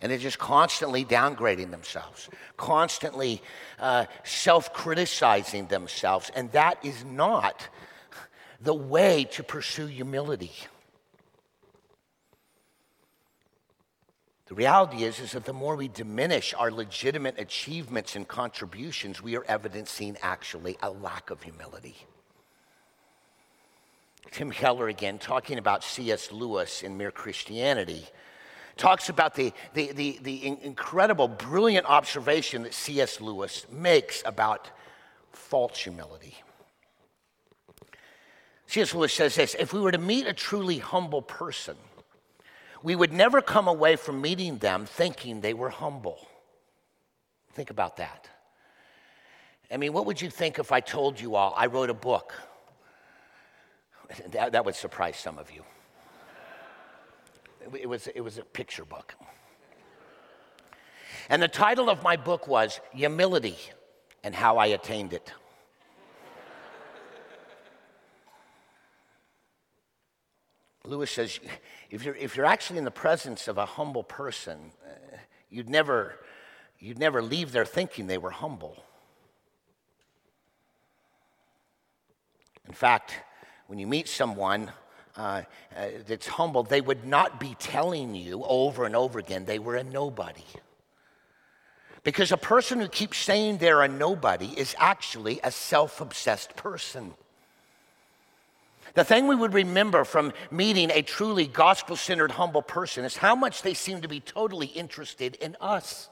And 0.02 0.12
they're 0.12 0.18
just 0.18 0.38
constantly 0.38 1.02
downgrading 1.02 1.70
themselves, 1.70 2.28
constantly 2.58 3.40
uh, 3.78 4.04
self 4.23 4.75
criticizing 4.75 5.66
themselves. 5.68 6.30
And 6.37 6.52
that 6.52 6.84
is 6.84 7.06
not 7.06 7.66
the 8.61 8.75
way 8.75 9.25
to 9.32 9.42
pursue 9.42 9.87
humility. 9.87 10.52
The 14.46 14.54
reality 14.54 15.04
is, 15.04 15.20
is 15.20 15.32
that 15.32 15.46
the 15.46 15.54
more 15.54 15.75
we 15.75 15.88
diminish 15.88 16.52
our 16.52 16.70
legitimate 16.70 17.40
achievements 17.40 18.14
and 18.14 18.28
contributions, 18.28 19.23
we 19.23 19.37
are 19.38 19.44
evidencing 19.44 20.18
actually 20.20 20.76
a 20.82 20.90
lack 20.90 21.30
of 21.30 21.42
humility. 21.42 21.96
Tim 24.31 24.50
Keller 24.50 24.88
again, 24.88 25.19
talking 25.19 25.59
about 25.59 25.85
C.S. 25.85 26.33
Lewis 26.33 26.83
in 26.83 26.97
Mere 26.97 27.11
Christianity, 27.11 28.07
talks 28.76 29.09
about 29.09 29.35
the, 29.35 29.52
the, 29.75 29.93
the, 29.93 30.19
the 30.23 30.47
incredible, 30.47 31.28
brilliant 31.28 31.87
observation 31.87 32.62
that 32.62 32.75
C.S. 32.75 33.21
Lewis 33.21 33.66
makes 33.71 34.23
about 34.26 34.71
false 35.33 35.78
humility. 35.78 36.37
C.S. 38.66 38.95
Lewis 38.95 39.12
says 39.12 39.35
this 39.35 39.54
if 39.59 39.73
we 39.73 39.81
were 39.81 39.93
to 39.93 39.99
meet 39.99 40.26
a 40.26 40.33
truly 40.33 40.78
humble 40.78 41.23
person, 41.23 41.76
we 42.83 42.97
would 42.97 43.12
never 43.12 43.40
come 43.40 43.69
away 43.69 43.97
from 43.97 44.21
meeting 44.21 44.59
them 44.59 44.87
thinking 44.87 45.40
they 45.40 45.54
were 45.54 45.71
humble. 45.71 46.19
Think 47.52 47.71
about 47.71 47.99
that. 47.99 48.28
I 49.71 49.76
mean, 49.76 49.93
what 49.93 50.07
would 50.07 50.21
you 50.21 50.28
think 50.28 50.59
if 50.59 50.73
I 50.73 50.81
told 50.81 51.21
you 51.21 51.37
all 51.37 51.54
I 51.57 51.66
wrote 51.66 51.88
a 51.88 51.95
book? 51.95 52.35
That, 54.30 54.52
that 54.52 54.64
would 54.64 54.75
surprise 54.75 55.16
some 55.16 55.38
of 55.38 55.50
you. 55.50 55.62
It 57.73 57.88
was, 57.88 58.09
it 58.09 58.21
was 58.21 58.38
a 58.38 58.44
picture 58.44 58.85
book. 58.85 59.14
And 61.30 61.42
the 61.42 61.49
title 61.49 61.88
of 61.88 62.02
my 62.02 62.16
book 62.16 62.47
was 62.47 62.80
Humility 62.92 63.56
and 64.23 64.35
How 64.35 64.59
I 64.59 64.66
Attained 64.66 65.12
It. 65.12 65.33
Lewis 70.87 71.11
says 71.11 71.40
if 71.90 72.04
you're, 72.04 72.14
if 72.16 72.37
you're 72.37 72.44
actually 72.44 72.78
in 72.78 72.85
the 72.85 72.90
presence 72.90 73.49
of 73.49 73.56
a 73.56 73.64
humble 73.64 74.02
person, 74.02 74.73
uh, 74.87 75.16
you'd, 75.49 75.71
never, 75.71 76.18
you'd 76.78 76.99
never 76.99 77.23
leave 77.23 77.52
there 77.52 77.64
thinking 77.64 78.06
they 78.06 78.18
were 78.18 78.30
humble. 78.30 78.85
In 82.66 82.75
fact, 82.75 83.14
when 83.66 83.78
you 83.78 83.87
meet 83.87 84.09
someone 84.09 84.71
uh, 85.16 85.42
uh, 85.76 85.87
that's 86.06 86.26
humble, 86.26 86.62
they 86.62 86.80
would 86.80 87.04
not 87.04 87.38
be 87.38 87.56
telling 87.59 88.14
you 88.14 88.42
over 88.44 88.85
and 88.85 88.97
over 88.97 89.18
again 89.18 89.44
they 89.44 89.59
were 89.59 89.76
a 89.76 89.85
nobody. 89.85 90.44
Because 92.02 92.33
a 92.33 92.37
person 92.37 92.80
who 92.80 92.88
keeps 92.88 93.16
saying 93.16 93.59
they're 93.59 93.83
a 93.83 93.88
nobody 93.88 94.49
is 94.49 94.75
actually 94.78 95.40
a 95.42 95.50
self 95.50 96.00
obsessed 96.00 96.54
person. 96.54 97.14
The 98.92 99.04
thing 99.04 99.26
we 99.26 99.35
would 99.35 99.54
remember 99.54 100.04
from 100.04 100.33
meeting 100.50 100.90
a 100.90 101.02
truly 101.02 101.47
gospel 101.47 101.97
centered, 101.97 102.30
humble 102.30 102.62
person 102.62 103.04
is 103.04 103.16
how 103.16 103.35
much 103.35 103.62
they 103.62 103.75
seem 103.75 104.02
to 104.02 104.09
be 104.09 104.21
totally 104.21 104.66
interested 104.66 105.35
in 105.37 105.56
us. 105.61 106.11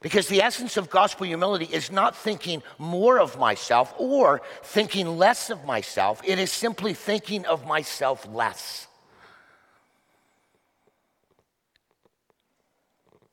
Because 0.00 0.28
the 0.28 0.42
essence 0.42 0.76
of 0.76 0.90
gospel 0.90 1.26
humility 1.26 1.64
is 1.66 1.90
not 1.90 2.16
thinking 2.16 2.62
more 2.78 3.18
of 3.18 3.38
myself 3.38 3.92
or 3.98 4.42
thinking 4.62 5.18
less 5.18 5.50
of 5.50 5.64
myself, 5.64 6.20
it 6.24 6.38
is 6.38 6.52
simply 6.52 6.94
thinking 6.94 7.44
of 7.46 7.66
myself 7.66 8.26
less. 8.32 8.86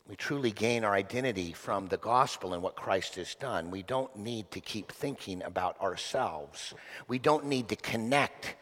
We 0.07 0.15
truly 0.15 0.51
gain 0.51 0.83
our 0.83 0.93
identity 0.93 1.53
from 1.53 1.87
the 1.87 1.97
gospel 1.97 2.53
and 2.53 2.61
what 2.61 2.75
Christ 2.75 3.15
has 3.15 3.33
done. 3.33 3.71
We 3.71 3.81
don't 3.81 4.15
need 4.15 4.51
to 4.51 4.59
keep 4.59 4.91
thinking 4.91 5.41
about 5.41 5.81
ourselves. 5.81 6.75
We 7.07 7.17
don't 7.17 7.45
need 7.45 7.69
to 7.69 7.75
connect 7.75 8.55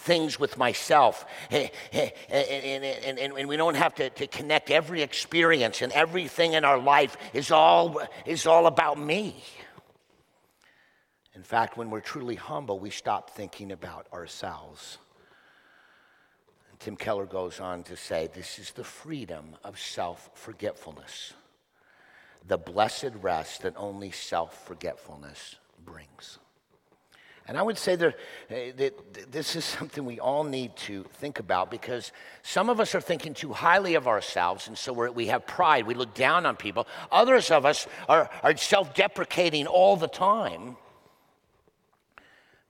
things 0.00 0.40
with 0.40 0.56
myself. 0.58 1.26
And, 1.92 2.84
and, 2.84 3.18
and, 3.18 3.48
we 3.48 3.56
don't 3.56 3.74
have 3.74 3.94
to, 3.96 4.10
to 4.10 4.26
connect 4.26 4.70
every 4.70 5.02
experience 5.02 5.82
and 5.82 5.92
everything 5.92 6.54
in 6.54 6.64
our 6.64 6.78
life 6.78 7.16
is 7.34 7.50
all, 7.50 8.00
is 8.24 8.46
all 8.46 8.66
about 8.66 8.98
me. 8.98 9.36
In 11.34 11.42
fact, 11.42 11.76
when 11.76 11.90
we're 11.90 12.00
truly 12.00 12.36
humble, 12.36 12.78
we 12.78 12.90
stop 12.90 13.30
thinking 13.30 13.72
about 13.72 14.06
ourselves. 14.12 14.98
And 16.70 16.80
Tim 16.80 16.96
Keller 16.96 17.26
goes 17.26 17.60
on 17.60 17.82
to 17.84 17.96
say 17.96 18.28
this 18.32 18.58
is 18.58 18.72
the 18.72 18.84
freedom 18.84 19.56
of 19.64 19.78
self 19.78 20.30
forgetfulness, 20.34 21.34
the 22.46 22.58
blessed 22.58 23.12
rest 23.20 23.62
that 23.62 23.74
only 23.76 24.10
self 24.10 24.66
forgetfulness 24.66 25.56
brings. 25.84 26.38
And 27.50 27.58
I 27.58 27.62
would 27.62 27.78
say 27.78 27.96
that, 27.96 28.14
eh, 28.48 28.70
that 28.76 29.32
this 29.32 29.56
is 29.56 29.64
something 29.64 30.04
we 30.04 30.20
all 30.20 30.44
need 30.44 30.76
to 30.86 31.02
think 31.14 31.40
about 31.40 31.68
because 31.68 32.12
some 32.44 32.70
of 32.70 32.78
us 32.78 32.94
are 32.94 33.00
thinking 33.00 33.34
too 33.34 33.52
highly 33.52 33.96
of 33.96 34.06
ourselves, 34.06 34.68
and 34.68 34.78
so 34.78 34.92
we 35.10 35.26
have 35.26 35.48
pride. 35.48 35.84
We 35.84 35.94
look 35.94 36.14
down 36.14 36.46
on 36.46 36.54
people. 36.54 36.86
Others 37.10 37.50
of 37.50 37.66
us 37.66 37.88
are, 38.08 38.30
are 38.44 38.56
self 38.56 38.94
deprecating 38.94 39.66
all 39.66 39.96
the 39.96 40.06
time. 40.06 40.76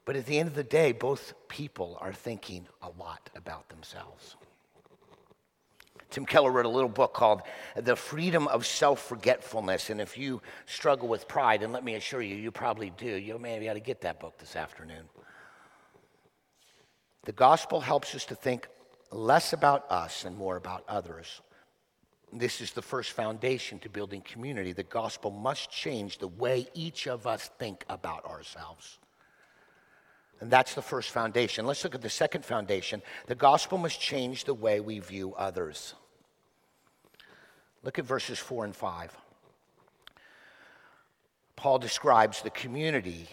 But 0.07 0.17
at 0.17 0.25
the 0.25 0.39
end 0.39 0.49
of 0.49 0.55
the 0.55 0.65
day, 0.65 0.93
both 0.93 1.35
people 1.49 1.99
are 2.01 2.15
thinking 2.15 2.67
a 2.81 2.89
lot 2.99 3.29
about 3.37 3.69
themselves. 3.69 4.37
Tim 6.11 6.27
Keller 6.27 6.51
wrote 6.51 6.67
a 6.67 6.71
little 6.71 6.89
book 6.89 7.15
called 7.15 7.43
The 7.77 7.97
Freedom 7.97 8.49
of 8.49 8.67
Self 8.67 9.01
Forgetfulness. 9.01 9.91
And 9.91 10.01
if 10.01 10.19
you 10.19 10.43
struggle 10.67 11.09
with 11.09 11.29
pride, 11.29 11.63
and 11.63 11.73
let 11.73 11.85
me 11.85 11.95
assure 11.95 12.23
you, 12.23 12.35
you 12.35 12.51
probably 12.51 12.91
do, 12.91 13.07
you 13.07 13.39
maybe 13.39 13.69
ought 13.69 13.75
to 13.75 13.81
get 13.81 14.01
that 14.03 14.21
book 14.21 14.39
this 14.39 14.57
afternoon. 14.57 15.05
The 17.25 17.33
gospel 17.33 17.81
helps 17.81 18.15
us 18.15 18.25
to 18.27 18.35
think 18.35 18.67
less 19.13 19.53
about 19.53 19.91
us 19.91 20.25
and 20.25 20.37
more 20.37 20.57
about 20.57 20.85
others. 20.89 21.41
This 22.33 22.61
is 22.61 22.73
the 22.73 22.83
first 22.83 23.13
foundation 23.13 23.79
to 23.81 23.89
building 23.89 24.23
community. 24.23 24.73
The 24.73 24.85
gospel 24.85 25.31
must 25.31 25.71
change 25.71 26.19
the 26.19 26.29
way 26.29 26.69
each 26.75 27.09
of 27.09 27.27
us 27.27 27.51
think 27.59 27.85
about 27.89 28.25
ourselves. 28.25 28.99
And 30.41 30.51
that's 30.51 30.75
the 30.75 30.83
first 30.83 31.11
foundation. 31.11 31.67
Let's 31.67 31.85
look 31.85 31.95
at 31.95 32.01
the 32.01 32.09
second 32.09 32.45
foundation. 32.45 33.03
The 33.27 33.35
gospel 33.35 33.79
must 33.79 34.01
change 34.01 34.45
the 34.45 34.55
way 34.55 34.81
we 34.81 34.99
view 35.01 35.35
others. 35.35 35.95
Look 37.83 37.99
at 37.99 38.05
verses 38.05 38.39
4 38.39 38.67
and 38.67 38.77
5. 38.77 39.17
Paul 41.57 41.79
describes 41.79 42.43
the 42.43 42.51
community, 42.51 43.29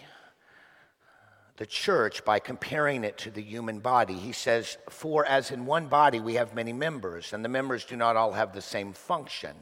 the 1.56 1.66
church, 1.66 2.24
by 2.24 2.38
comparing 2.38 3.04
it 3.04 3.18
to 3.18 3.30
the 3.30 3.42
human 3.42 3.80
body. 3.80 4.14
He 4.14 4.32
says, 4.32 4.78
For 4.88 5.24
as 5.24 5.50
in 5.50 5.66
one 5.66 5.86
body 5.86 6.20
we 6.20 6.34
have 6.34 6.54
many 6.54 6.72
members, 6.72 7.32
and 7.32 7.44
the 7.44 7.48
members 7.48 7.84
do 7.84 7.96
not 7.96 8.16
all 8.16 8.32
have 8.32 8.52
the 8.52 8.62
same 8.62 8.92
function. 8.92 9.54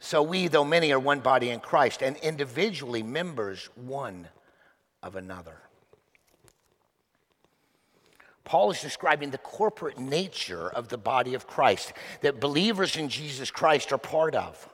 So 0.00 0.22
we, 0.22 0.48
though 0.48 0.64
many, 0.64 0.92
are 0.92 0.98
one 0.98 1.20
body 1.20 1.50
in 1.50 1.60
Christ, 1.60 2.02
and 2.02 2.16
individually 2.18 3.02
members 3.02 3.68
one 3.74 4.28
of 5.02 5.16
another. 5.16 5.58
Paul 8.44 8.70
is 8.70 8.80
describing 8.80 9.30
the 9.30 9.38
corporate 9.38 9.98
nature 9.98 10.68
of 10.68 10.88
the 10.88 10.98
body 10.98 11.34
of 11.34 11.46
Christ 11.46 11.92
that 12.22 12.40
believers 12.40 12.96
in 12.96 13.08
Jesus 13.08 13.50
Christ 13.50 13.92
are 13.92 13.98
part 13.98 14.34
of. 14.34 14.68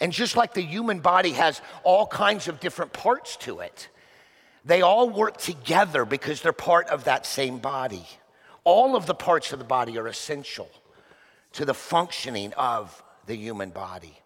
And 0.00 0.12
just 0.12 0.36
like 0.36 0.54
the 0.54 0.62
human 0.62 1.00
body 1.00 1.32
has 1.32 1.60
all 1.84 2.06
kinds 2.06 2.48
of 2.48 2.60
different 2.60 2.92
parts 2.92 3.36
to 3.38 3.60
it, 3.60 3.88
they 4.64 4.82
all 4.82 5.08
work 5.10 5.36
together 5.38 6.04
because 6.04 6.40
they're 6.40 6.52
part 6.52 6.88
of 6.88 7.04
that 7.04 7.26
same 7.26 7.58
body. 7.58 8.06
All 8.64 8.94
of 8.94 9.06
the 9.06 9.14
parts 9.14 9.52
of 9.52 9.58
the 9.58 9.64
body 9.64 9.98
are 9.98 10.06
essential 10.06 10.68
to 11.52 11.64
the 11.64 11.74
functioning 11.74 12.52
of 12.54 13.02
the 13.26 13.34
human 13.34 13.70
body. 13.70 14.18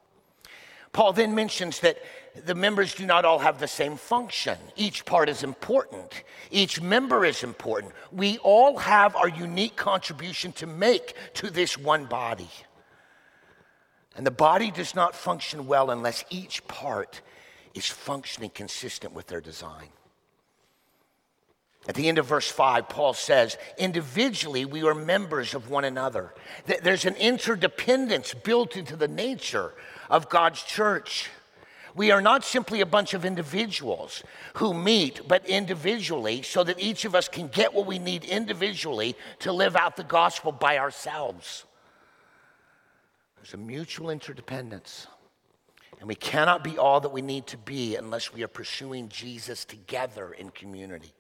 Paul 0.94 1.12
then 1.12 1.34
mentions 1.34 1.80
that 1.80 1.98
the 2.46 2.54
members 2.54 2.94
do 2.94 3.04
not 3.04 3.24
all 3.24 3.40
have 3.40 3.58
the 3.58 3.66
same 3.66 3.96
function. 3.96 4.56
Each 4.76 5.04
part 5.04 5.28
is 5.28 5.42
important, 5.42 6.22
each 6.50 6.80
member 6.80 7.24
is 7.24 7.42
important. 7.42 7.92
We 8.12 8.38
all 8.38 8.78
have 8.78 9.16
our 9.16 9.28
unique 9.28 9.74
contribution 9.76 10.52
to 10.52 10.66
make 10.68 11.14
to 11.34 11.50
this 11.50 11.76
one 11.76 12.06
body. 12.06 12.48
And 14.16 14.24
the 14.24 14.30
body 14.30 14.70
does 14.70 14.94
not 14.94 15.16
function 15.16 15.66
well 15.66 15.90
unless 15.90 16.24
each 16.30 16.66
part 16.68 17.20
is 17.74 17.86
functioning 17.86 18.50
consistent 18.50 19.12
with 19.12 19.26
their 19.26 19.40
design. 19.40 19.88
At 21.88 21.96
the 21.96 22.08
end 22.08 22.18
of 22.18 22.26
verse 22.26 22.48
5, 22.48 22.88
Paul 22.88 23.14
says, 23.14 23.58
individually, 23.76 24.64
we 24.64 24.84
are 24.84 24.94
members 24.94 25.54
of 25.54 25.68
one 25.68 25.84
another. 25.84 26.32
There's 26.82 27.04
an 27.04 27.16
interdependence 27.16 28.32
built 28.32 28.76
into 28.76 28.94
the 28.94 29.08
nature 29.08 29.74
of 30.10 30.28
God's 30.28 30.62
church. 30.62 31.30
We 31.94 32.10
are 32.10 32.20
not 32.20 32.44
simply 32.44 32.80
a 32.80 32.86
bunch 32.86 33.14
of 33.14 33.24
individuals 33.24 34.24
who 34.54 34.74
meet, 34.74 35.28
but 35.28 35.46
individually, 35.46 36.42
so 36.42 36.64
that 36.64 36.80
each 36.80 37.04
of 37.04 37.14
us 37.14 37.28
can 37.28 37.48
get 37.48 37.72
what 37.72 37.86
we 37.86 38.00
need 38.00 38.24
individually 38.24 39.14
to 39.40 39.52
live 39.52 39.76
out 39.76 39.96
the 39.96 40.02
gospel 40.02 40.50
by 40.50 40.78
ourselves. 40.78 41.64
There's 43.36 43.54
a 43.54 43.58
mutual 43.58 44.10
interdependence. 44.10 45.06
And 46.00 46.08
we 46.08 46.16
cannot 46.16 46.64
be 46.64 46.78
all 46.78 47.00
that 47.00 47.12
we 47.12 47.22
need 47.22 47.46
to 47.48 47.56
be 47.56 47.96
unless 47.96 48.32
we 48.32 48.42
are 48.42 48.48
pursuing 48.48 49.08
Jesus 49.08 49.64
together 49.64 50.32
in 50.32 50.50
community. 50.50 51.12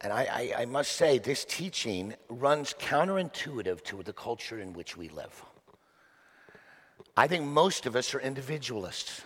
And 0.00 0.12
I, 0.12 0.22
I, 0.56 0.62
I, 0.62 0.64
must 0.64 0.92
say, 0.92 1.18
this 1.18 1.44
teaching 1.44 2.14
runs 2.30 2.74
counterintuitive 2.78 3.84
to 3.84 4.02
the 4.02 4.14
culture 4.14 4.58
in 4.58 4.72
which 4.72 4.96
we 4.96 5.10
live. 5.10 5.44
I 7.16 7.26
think 7.26 7.44
most 7.44 7.86
of 7.86 7.96
us 7.96 8.14
are 8.14 8.20
individualists. 8.20 9.22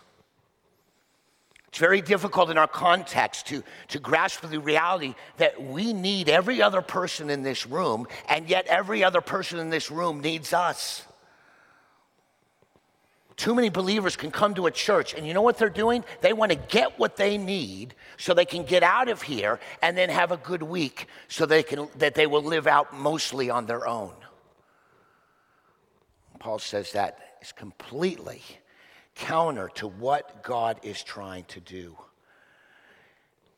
It's 1.69 1.81
very 1.81 2.01
difficult 2.01 2.51
in 2.51 2.59
our 2.59 2.69
context 2.69 3.47
to, 3.49 3.65
to 3.89 3.99
grasp 3.99 4.43
the 4.43 4.61
reality 4.61 5.17
that 5.39 5.61
we 5.61 5.93
need 5.93 6.29
every 6.29 6.63
other 6.63 6.83
person 6.83 7.31
in 7.31 7.43
this 7.43 7.67
room, 7.67 8.07
and 8.29 8.49
yet 8.49 8.67
every 8.69 9.03
other 9.03 9.21
person 9.21 9.59
in 9.59 9.71
this 9.71 9.91
room 9.91 10.21
needs 10.21 10.53
us. 10.53 11.03
Too 13.37 13.57
many 13.57 13.71
believers 13.71 14.15
can 14.15 14.31
come 14.31 14.55
to 14.55 14.67
a 14.67 14.71
church, 14.71 15.15
and 15.15 15.27
you 15.27 15.35
know 15.35 15.43
what 15.43 15.59
they're 15.59 15.69
doing? 15.69 16.05
They 16.21 16.33
want 16.33 16.53
to 16.53 16.59
get 16.59 16.97
what 16.97 17.17
they 17.17 17.39
need 17.39 17.97
so 18.19 18.35
they 18.35 18.45
can 18.45 18.65
get 18.65 18.85
out 18.85 19.09
of 19.09 19.23
here 19.23 19.59
and 19.83 19.99
then 19.99 20.11
have 20.11 20.31
a 20.31 20.37
good 20.37 20.63
week 20.63 21.09
so 21.27 21.45
they 21.45 21.65
can, 21.65 21.89
that 21.97 22.15
they 22.15 22.29
will 22.29 22.45
live 22.45 22.69
out 22.69 22.95
mostly 22.95 23.51
on 23.51 23.67
their 23.67 23.89
own. 23.89 24.15
Paul 26.39 26.61
says 26.61 26.93
that 26.93 27.19
is 27.45 27.53
completely 27.53 28.43
counter 29.15 29.71
to 29.75 29.87
what 29.87 30.43
God 30.43 30.81
is 30.83 31.03
trying 31.03 31.45
to 31.45 31.61
do. 31.61 31.97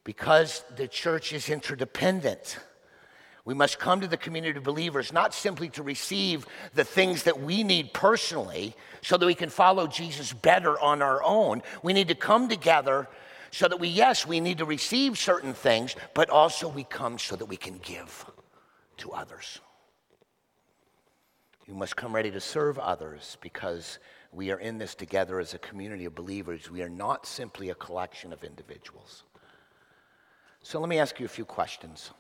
Because 0.02 0.64
the 0.76 0.88
church 0.88 1.32
is 1.32 1.48
interdependent. 1.48 2.58
We 3.44 3.54
must 3.54 3.78
come 3.78 4.00
to 4.00 4.08
the 4.08 4.16
community 4.16 4.58
of 4.58 4.64
believers 4.64 5.12
not 5.12 5.32
simply 5.32 5.68
to 5.70 5.84
receive 5.84 6.46
the 6.74 6.82
things 6.82 7.22
that 7.22 7.40
we 7.40 7.62
need 7.62 7.92
personally 7.92 8.74
so 9.02 9.16
that 9.16 9.26
we 9.26 9.36
can 9.36 9.50
follow 9.50 9.86
Jesus 9.86 10.32
better 10.32 10.78
on 10.80 11.00
our 11.00 11.22
own. 11.22 11.62
We 11.84 11.92
need 11.92 12.08
to 12.08 12.16
come 12.16 12.48
together 12.48 13.08
so 13.52 13.68
that 13.68 13.78
we, 13.78 13.86
yes, 13.86 14.26
we 14.26 14.40
need 14.40 14.58
to 14.58 14.64
receive 14.64 15.16
certain 15.16 15.54
things, 15.54 15.94
but 16.12 16.28
also 16.28 16.68
we 16.68 16.82
come 16.82 17.20
so 17.20 17.36
that 17.36 17.46
we 17.46 17.56
can 17.56 17.78
give 17.78 18.26
to 18.98 19.12
others. 19.12 19.60
You 21.66 21.74
must 21.74 21.96
come 21.96 22.14
ready 22.14 22.30
to 22.30 22.40
serve 22.40 22.78
others 22.78 23.36
because 23.40 23.98
we 24.30 24.52
are 24.52 24.58
in 24.58 24.78
this 24.78 24.94
together 24.94 25.40
as 25.40 25.52
a 25.52 25.58
community 25.58 26.04
of 26.04 26.14
believers. 26.14 26.70
We 26.70 26.82
are 26.82 26.88
not 26.88 27.26
simply 27.26 27.70
a 27.70 27.74
collection 27.74 28.32
of 28.32 28.44
individuals. 28.44 29.24
So 30.62 30.78
let 30.78 30.88
me 30.88 30.98
ask 30.98 31.18
you 31.18 31.26
a 31.26 31.28
few 31.28 31.44
questions. 31.44 32.10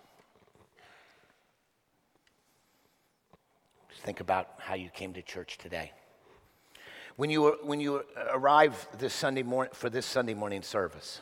Think 4.00 4.20
about 4.20 4.48
how 4.58 4.74
you 4.74 4.88
came 4.90 5.12
to 5.14 5.22
church 5.22 5.58
today. 5.58 5.92
When 7.14 7.30
you, 7.30 7.56
when 7.62 7.80
you 7.80 8.04
arrive 8.32 8.88
this 8.98 9.14
Sunday 9.14 9.42
morning 9.42 9.72
for 9.74 9.88
this 9.88 10.06
Sunday 10.06 10.34
morning 10.34 10.62
service, 10.62 11.20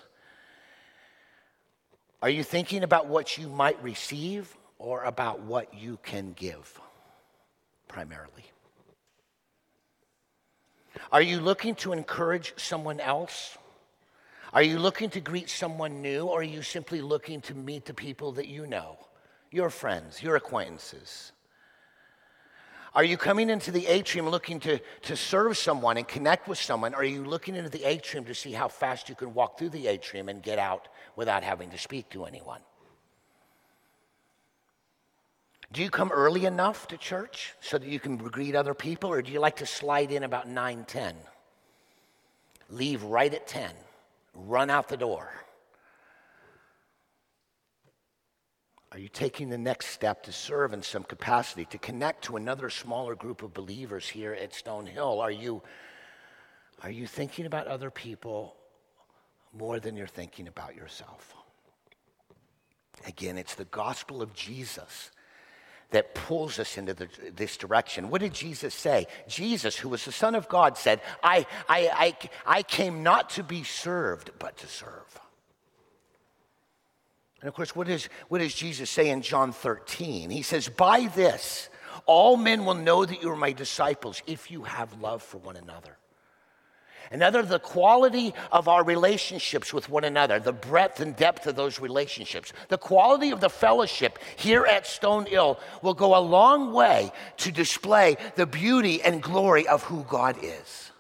are 2.21 2.31
you 2.31 2.43
thinking 2.43 2.83
about 2.83 3.07
what 3.07 3.37
you 3.37 3.49
might 3.49 3.81
receive 3.83 4.57
or 4.79 5.05
about 5.05 5.41
what 5.41 5.75
you 5.75 5.99
can 6.03 6.33
give 6.33 6.81
primarily? 7.95 8.45
Are 11.13 11.23
you 11.23 11.39
looking 11.39 11.77
to 11.77 11.93
encourage 11.93 12.53
someone 12.57 12.99
else? 12.99 13.57
Are 14.53 14.65
you 14.65 14.81
looking 14.81 15.11
to 15.11 15.21
greet 15.21 15.49
someone 15.49 16.03
new, 16.03 16.25
or 16.27 16.41
are 16.41 16.43
you 16.57 16.63
simply 16.63 17.01
looking 17.01 17.41
to 17.43 17.55
meet 17.55 17.85
the 17.85 17.95
people 17.95 18.33
that 18.33 18.49
you 18.49 18.67
know, 18.67 18.99
your 19.53 19.71
friends, 19.71 20.21
your 20.21 20.35
acquaintances? 20.35 21.31
Are 22.97 23.05
you 23.05 23.17
coming 23.17 23.49
into 23.49 23.71
the 23.71 23.87
atrium 23.87 24.29
looking 24.29 24.59
to, 24.61 24.81
to 25.03 25.15
serve 25.15 25.57
someone 25.57 25.97
and 25.97 26.09
connect 26.09 26.49
with 26.49 26.59
someone? 26.59 26.95
Or 26.95 27.03
are 27.03 27.05
you 27.05 27.23
looking 27.23 27.55
into 27.55 27.71
the 27.71 27.85
atrium 27.85 28.25
to 28.25 28.35
see 28.35 28.51
how 28.51 28.67
fast 28.67 29.09
you 29.09 29.15
can 29.15 29.35
walk 29.35 29.57
through 29.57 29.71
the 29.71 29.87
atrium 29.87 30.29
and 30.29 30.43
get 30.43 30.59
out 30.59 30.89
without 31.15 31.45
having 31.45 31.71
to 31.71 31.79
speak 31.79 32.11
to 32.11 32.25
anyone? 32.25 32.61
Do 35.75 35.83
you 35.83 35.91
come 35.91 36.13
early 36.13 36.47
enough 36.47 36.87
to 36.89 36.97
church 36.97 37.53
so 37.61 37.79
that 37.79 37.89
you 37.89 37.99
can 37.99 38.17
greet 38.17 38.55
other 38.55 38.75
people, 38.75 39.11
or 39.11 39.23
do 39.23 39.33
you 39.33 39.41
like 39.41 39.57
to 39.57 39.67
slide 39.67 40.13
in 40.13 40.23
about 40.23 40.49
9 40.49 40.85
10? 40.85 41.17
Leave 42.71 43.03
right 43.03 43.35
at 43.35 43.49
10, 43.49 43.73
run 44.35 44.71
out 44.71 44.89
the 44.89 44.97
door. 44.97 45.33
Are 48.93 49.01
you 49.01 49.09
taking 49.09 49.49
the 49.49 49.59
next 49.59 49.87
step 49.87 50.23
to 50.23 50.33
serve 50.33 50.73
in 50.73 50.83
some 50.83 51.03
capacity, 51.03 51.65
to 51.65 51.79
connect 51.79 52.23
to 52.27 52.37
another 52.37 52.71
smaller 52.71 53.17
group 53.17 53.43
of 53.43 53.53
believers 53.53 54.09
here 54.09 54.33
at 54.33 54.53
Stonehill? 54.53 55.21
Are 55.21 55.33
you, 55.33 55.61
are 56.85 56.91
you 56.91 57.09
thinking 57.09 57.47
about 57.47 57.67
other 57.67 57.91
people 57.91 58.55
more 59.53 59.81
than 59.81 59.97
you're 59.97 60.07
thinking 60.07 60.47
about 60.47 60.77
yourself? 60.77 61.35
Again, 63.09 63.37
it's 63.37 63.57
the 63.57 63.65
gospel 63.65 64.23
of 64.23 64.33
Jesus 64.35 65.11
that 65.91 66.15
pulls 66.15 66.59
us 66.59 66.77
into 66.77 66.95
the, 66.95 67.09
this 67.35 67.57
direction. 67.57 68.11
What 68.11 68.21
did 68.21 68.35
Jesus 68.35 68.75
say? 68.75 69.07
Jesus, 69.29 69.77
who 69.77 69.89
was 69.89 70.05
the 70.05 70.13
Son 70.13 70.35
of 70.35 70.49
God, 70.49 70.77
said, 70.77 71.01
I, 71.23 71.47
I, 71.69 72.17
I, 72.47 72.59
I 72.59 72.63
came 72.63 73.03
not 73.03 73.31
to 73.31 73.43
be 73.43 73.63
served, 73.63 74.31
but 74.39 74.57
to 74.59 74.67
serve. 74.67 75.21
And 77.41 77.49
of 77.49 77.55
course, 77.55 77.77
what, 77.77 77.89
is, 77.89 78.09
what 78.29 78.39
does 78.39 78.55
Jesus 78.55 78.89
say 78.89 79.11
in 79.11 79.21
John 79.21 79.53
13? 79.53 80.31
He 80.31 80.43
says, 80.43 80.69
By 80.69 81.09
this, 81.15 81.69
all 82.07 82.37
men 82.37 82.65
will 82.65 82.75
know 82.75 83.05
that 83.05 83.23
you 83.23 83.31
are 83.31 83.37
my 83.37 83.53
disciples 83.53 84.23
if 84.27 84.51
you 84.51 84.63
have 84.63 85.01
love 85.01 85.23
for 85.23 85.39
one 85.39 85.57
another. 85.57 85.97
Another, 87.11 87.43
the 87.43 87.59
quality 87.59 88.35
of 88.51 88.69
our 88.69 88.85
relationships 88.85 89.73
with 89.73 89.89
one 89.89 90.05
another, 90.05 90.39
the 90.39 90.53
breadth 90.53 91.01
and 91.01 91.15
depth 91.17 91.47
of 91.47 91.57
those 91.57 91.81
relationships, 91.81 92.53
the 92.69 92.79
quality 92.79 93.31
of 93.31 93.41
the 93.41 93.51
fellowship 93.51 94.19
here 94.37 94.65
at 94.67 94.85
Stonehill 94.85 95.59
will 95.83 95.95
go 95.95 96.17
a 96.17 96.21
long 96.21 96.73
way 96.73 97.13
to 97.39 97.53
display 97.53 98.17
the 98.37 98.47
beauty 98.47 99.03
and 99.03 99.23
glory 99.23 99.67
of 99.69 99.83
who 99.85 100.05
God 100.05 100.37
is. 100.43 100.91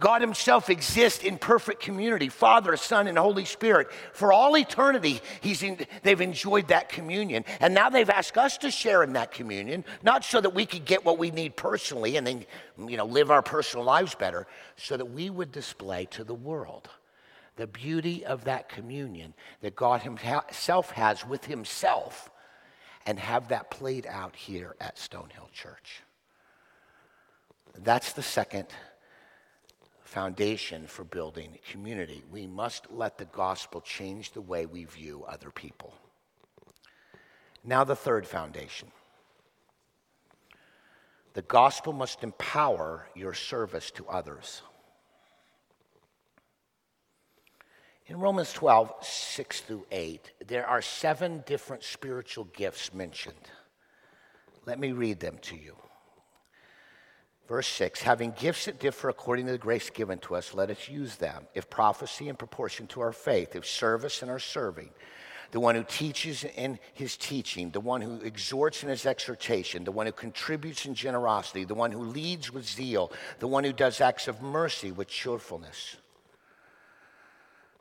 God 0.00 0.20
Himself 0.20 0.70
exists 0.70 1.24
in 1.24 1.38
perfect 1.38 1.80
community 1.80 2.28
Father, 2.28 2.76
Son, 2.76 3.06
and 3.06 3.18
Holy 3.18 3.44
Spirit. 3.44 3.90
For 4.12 4.32
all 4.32 4.56
eternity, 4.56 5.20
he's 5.40 5.62
in, 5.62 5.86
they've 6.02 6.20
enjoyed 6.20 6.68
that 6.68 6.88
communion. 6.88 7.44
And 7.60 7.74
now 7.74 7.90
they've 7.90 8.08
asked 8.08 8.38
us 8.38 8.58
to 8.58 8.70
share 8.70 9.02
in 9.02 9.14
that 9.14 9.32
communion, 9.32 9.84
not 10.02 10.24
so 10.24 10.40
that 10.40 10.54
we 10.54 10.66
could 10.66 10.84
get 10.84 11.04
what 11.04 11.18
we 11.18 11.30
need 11.30 11.56
personally 11.56 12.16
and 12.16 12.26
then 12.26 12.46
you 12.86 12.96
know, 12.96 13.06
live 13.06 13.30
our 13.30 13.42
personal 13.42 13.84
lives 13.84 14.14
better, 14.14 14.46
so 14.76 14.96
that 14.96 15.06
we 15.06 15.30
would 15.30 15.52
display 15.52 16.06
to 16.06 16.24
the 16.24 16.34
world 16.34 16.88
the 17.56 17.66
beauty 17.66 18.24
of 18.24 18.44
that 18.44 18.68
communion 18.68 19.34
that 19.62 19.74
God 19.74 20.02
Himself 20.02 20.92
has 20.92 21.26
with 21.26 21.44
Himself 21.44 22.30
and 23.04 23.18
have 23.18 23.48
that 23.48 23.70
played 23.70 24.06
out 24.06 24.36
here 24.36 24.76
at 24.80 24.96
Stonehill 24.96 25.50
Church. 25.52 26.02
That's 27.76 28.12
the 28.12 28.22
second 28.22 28.66
foundation 30.08 30.86
for 30.86 31.04
building 31.04 31.58
community. 31.70 32.24
We 32.32 32.46
must 32.46 32.90
let 32.90 33.18
the 33.18 33.26
gospel 33.26 33.82
change 33.82 34.32
the 34.32 34.40
way 34.40 34.64
we 34.64 34.84
view 34.84 35.24
other 35.28 35.50
people. 35.50 35.92
Now, 37.62 37.84
the 37.84 37.96
third 37.96 38.26
foundation 38.26 38.88
the 41.34 41.42
gospel 41.42 41.92
must 41.92 42.24
empower 42.24 43.06
your 43.14 43.34
service 43.34 43.90
to 43.92 44.08
others. 44.08 44.62
In 48.06 48.18
Romans 48.18 48.52
12, 48.54 48.92
6 49.02 49.60
through 49.60 49.86
8, 49.92 50.32
there 50.46 50.66
are 50.66 50.80
seven 50.80 51.44
different 51.46 51.84
spiritual 51.84 52.44
gifts 52.44 52.94
mentioned. 52.94 53.50
Let 54.64 54.80
me 54.80 54.92
read 54.92 55.20
them 55.20 55.36
to 55.42 55.56
you. 55.56 55.76
Verse 57.48 57.66
6 57.66 58.02
Having 58.02 58.34
gifts 58.38 58.66
that 58.66 58.78
differ 58.78 59.08
according 59.08 59.46
to 59.46 59.52
the 59.52 59.58
grace 59.58 59.90
given 59.90 60.18
to 60.20 60.36
us, 60.36 60.54
let 60.54 60.70
us 60.70 60.88
use 60.88 61.16
them. 61.16 61.46
If 61.54 61.70
prophecy 61.70 62.28
in 62.28 62.36
proportion 62.36 62.86
to 62.88 63.00
our 63.00 63.12
faith, 63.12 63.56
if 63.56 63.66
service 63.66 64.22
in 64.22 64.28
our 64.28 64.38
serving, 64.38 64.90
the 65.50 65.60
one 65.60 65.74
who 65.74 65.82
teaches 65.82 66.44
in 66.44 66.78
his 66.92 67.16
teaching, 67.16 67.70
the 67.70 67.80
one 67.80 68.02
who 68.02 68.20
exhorts 68.20 68.82
in 68.82 68.90
his 68.90 69.06
exhortation, 69.06 69.84
the 69.84 69.92
one 69.92 70.04
who 70.04 70.12
contributes 70.12 70.84
in 70.84 70.94
generosity, 70.94 71.64
the 71.64 71.74
one 71.74 71.90
who 71.90 72.02
leads 72.02 72.52
with 72.52 72.68
zeal, 72.68 73.10
the 73.38 73.48
one 73.48 73.64
who 73.64 73.72
does 73.72 74.02
acts 74.02 74.28
of 74.28 74.42
mercy 74.42 74.92
with 74.92 75.08
cheerfulness. 75.08 75.96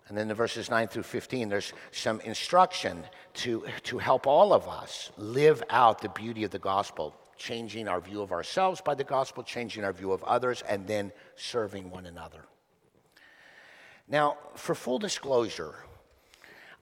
And 0.07 0.17
then 0.17 0.29
the 0.29 0.33
verses 0.33 0.69
9 0.69 0.87
through 0.87 1.03
15, 1.03 1.49
there's 1.49 1.73
some 1.91 2.21
instruction 2.21 3.03
to, 3.33 3.65
to 3.83 3.97
help 3.97 4.25
all 4.25 4.53
of 4.53 4.69
us 4.69 5.11
live 5.17 5.61
out 5.69 6.01
the 6.01 6.07
beauty 6.07 6.45
of 6.45 6.51
the 6.51 6.59
gospel, 6.59 7.13
changing 7.37 7.87
our 7.87 7.99
view 7.99 8.21
of 8.21 8.31
ourselves 8.31 8.81
by 8.81 8.95
the 8.95 9.03
gospel, 9.03 9.43
changing 9.43 9.83
our 9.83 9.93
view 9.93 10.11
of 10.11 10.23
others, 10.23 10.63
and 10.67 10.87
then 10.87 11.11
serving 11.35 11.89
one 11.89 12.05
another. 12.05 12.45
Now, 14.07 14.37
for 14.55 14.73
full 14.73 14.99
disclosure, 14.99 15.75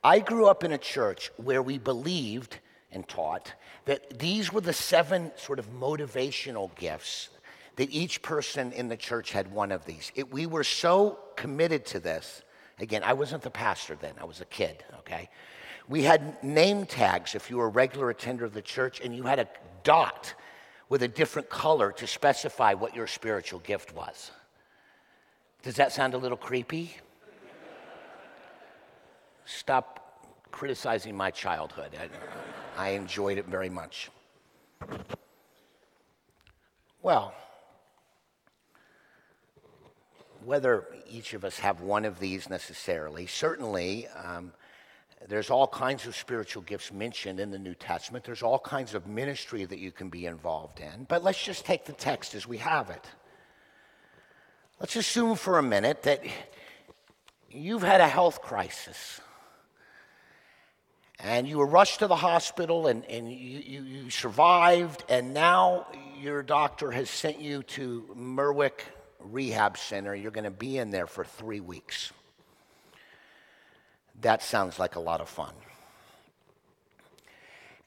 I 0.04 0.20
grew 0.20 0.48
up 0.48 0.63
in 0.63 0.72
a 0.72 0.78
church 0.78 1.32
where 1.38 1.62
we 1.62 1.80
believed 1.80 2.60
and 2.91 3.08
taught 3.08 3.54
that 3.86 4.20
these 4.20 4.54
were 4.54 4.62
the 4.62 4.74
seven 4.74 5.32
sort 5.36 5.60
of 5.60 5.72
motivational 5.72 6.74
gifts 6.76 7.30
that 7.76 7.89
each 7.91 8.22
person 8.22 8.72
in 8.72 8.88
the 8.88 8.98
church 8.98 9.32
had 9.32 9.52
one 9.52 9.72
of 9.72 9.86
these. 9.86 10.12
It, 10.15 10.32
we 10.32 10.46
were 10.46 10.63
so 10.63 11.20
committed 11.36 11.86
to 11.88 12.00
this. 12.00 12.41
Again, 12.80 13.04
I 13.04 13.13
wasn't 13.13 13.44
the 13.44 13.50
pastor 13.50 13.96
then, 13.96 14.13
I 14.20 14.26
was 14.26 14.41
a 14.41 14.46
kid, 14.46 14.84
okay? 15.00 15.30
We 15.88 16.04
had 16.04 16.44
name 16.44 16.86
tags 16.86 17.36
if 17.36 17.50
you 17.50 17.58
were 17.58 17.65
a 17.65 17.70
regular 17.70 18.10
attender 18.10 18.46
of 18.46 18.54
the 18.54 18.62
church, 18.62 19.02
and 19.02 19.15
you 19.15 19.24
had 19.24 19.39
a 19.39 19.48
dot 19.84 20.34
with 20.89 21.04
a 21.04 21.08
different 21.08 21.50
color 21.50 21.91
to 21.93 22.08
specify 22.08 22.74
what 22.74 22.95
your 22.95 23.08
spiritual 23.08 23.60
gift 23.60 23.93
was. 23.93 24.32
Does 25.63 25.76
that 25.76 25.91
sound 25.91 26.13
a 26.13 26.17
little 26.17 26.38
creepy? 26.38 26.98
stop 29.45 30.28
criticizing 30.52 31.15
my 31.15 31.32
childhood. 31.32 31.91
I, 32.78 32.88
I 32.88 32.89
enjoyed 32.89 33.38
it 33.38 33.45
very 33.45 33.69
much. 33.69 34.10
Well, 37.02 37.34
whether 40.43 40.86
each 41.10 41.34
of 41.34 41.45
us 41.45 41.60
have 41.60 41.82
one 41.82 42.06
of 42.06 42.19
these 42.19 42.50
necessarily, 42.50 43.28
certainly 43.28 44.08
um, 44.08 44.52
there's 45.28 45.50
all 45.50 45.68
kinds 45.68 46.06
of 46.06 46.16
spiritual 46.16 46.62
gifts 46.64 46.92
mentioned 46.92 47.40
in 47.40 47.50
the 47.50 47.58
New 47.58 47.74
Testament. 47.74 48.24
There's 48.24 48.44
all 48.44 48.60
kinds 48.60 48.94
of 48.94 49.08
ministry 49.08 49.66
that 49.66 49.80
you 49.80 49.92
can 49.92 50.10
be 50.10 50.26
involved 50.26 50.80
in. 50.80 51.06
But 51.08 51.24
let's 51.24 51.44
just 51.44 51.66
take 51.66 51.86
the 51.86 51.94
text 51.94 52.36
as 52.36 52.48
we 52.48 52.58
have 52.58 52.90
it. 52.90 53.04
Let's 54.80 54.96
assume 54.96 55.36
for 55.36 55.58
a 55.58 55.64
minute 55.64 56.04
that 56.04 56.24
you've 57.50 57.82
had 57.82 58.02
a 58.02 58.08
health 58.08 58.42
crisis 58.42 59.22
and 61.20 61.48
you 61.48 61.58
were 61.58 61.66
rushed 61.66 62.00
to 62.00 62.08
the 62.08 62.16
hospital 62.16 62.88
and, 62.88 63.06
and 63.06 63.32
you, 63.32 63.60
you, 63.60 63.84
you, 63.84 64.10
survived, 64.10 65.04
and 65.10 65.34
now 65.34 65.88
your 66.20 66.44
doctor 66.44 66.92
has 66.92 67.10
sent 67.10 67.40
you 67.40 67.64
to 67.64 68.06
Merwick 68.16 68.82
Rehab 69.20 69.78
Center. 69.78 70.14
You're 70.14 70.32
going 70.32 70.44
to 70.44 70.52
be 70.52 70.78
in 70.78 70.92
there 70.92 71.08
for 71.08 71.24
three 71.24 71.62
weeks. 71.62 72.12
That 74.21 74.41
sounds 74.41 74.80
like 74.80 74.95
a 74.95 74.99
lot 74.99 75.21
of 75.21 75.30
fun. 75.30 75.54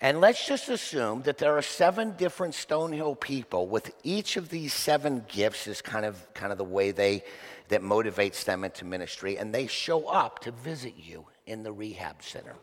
And 0.00 0.20
let's 0.20 0.46
just 0.46 0.68
assume 0.68 1.22
that 1.22 1.38
there 1.38 1.58
are 1.58 1.62
seven 1.62 2.12
different 2.16 2.54
Stonehill 2.54 3.18
people 3.18 3.66
with 3.66 3.92
each 4.04 4.36
of 4.36 4.48
these 4.48 4.72
seven 4.72 5.24
gifts 5.26 5.66
is 5.66 5.82
kind 5.82 6.04
of, 6.04 6.32
kind 6.34 6.52
of 6.52 6.58
the 6.58 6.64
way 6.64 6.92
they, 6.92 7.24
that 7.68 7.82
motivates 7.82 8.44
them 8.44 8.62
into 8.62 8.84
ministry, 8.84 9.38
and 9.38 9.52
they 9.52 9.66
show 9.66 10.06
up 10.06 10.38
to 10.40 10.52
visit 10.52 10.94
you 10.96 11.26
in 11.46 11.64
the 11.64 11.72
rehab 11.72 12.22
center. 12.22 12.54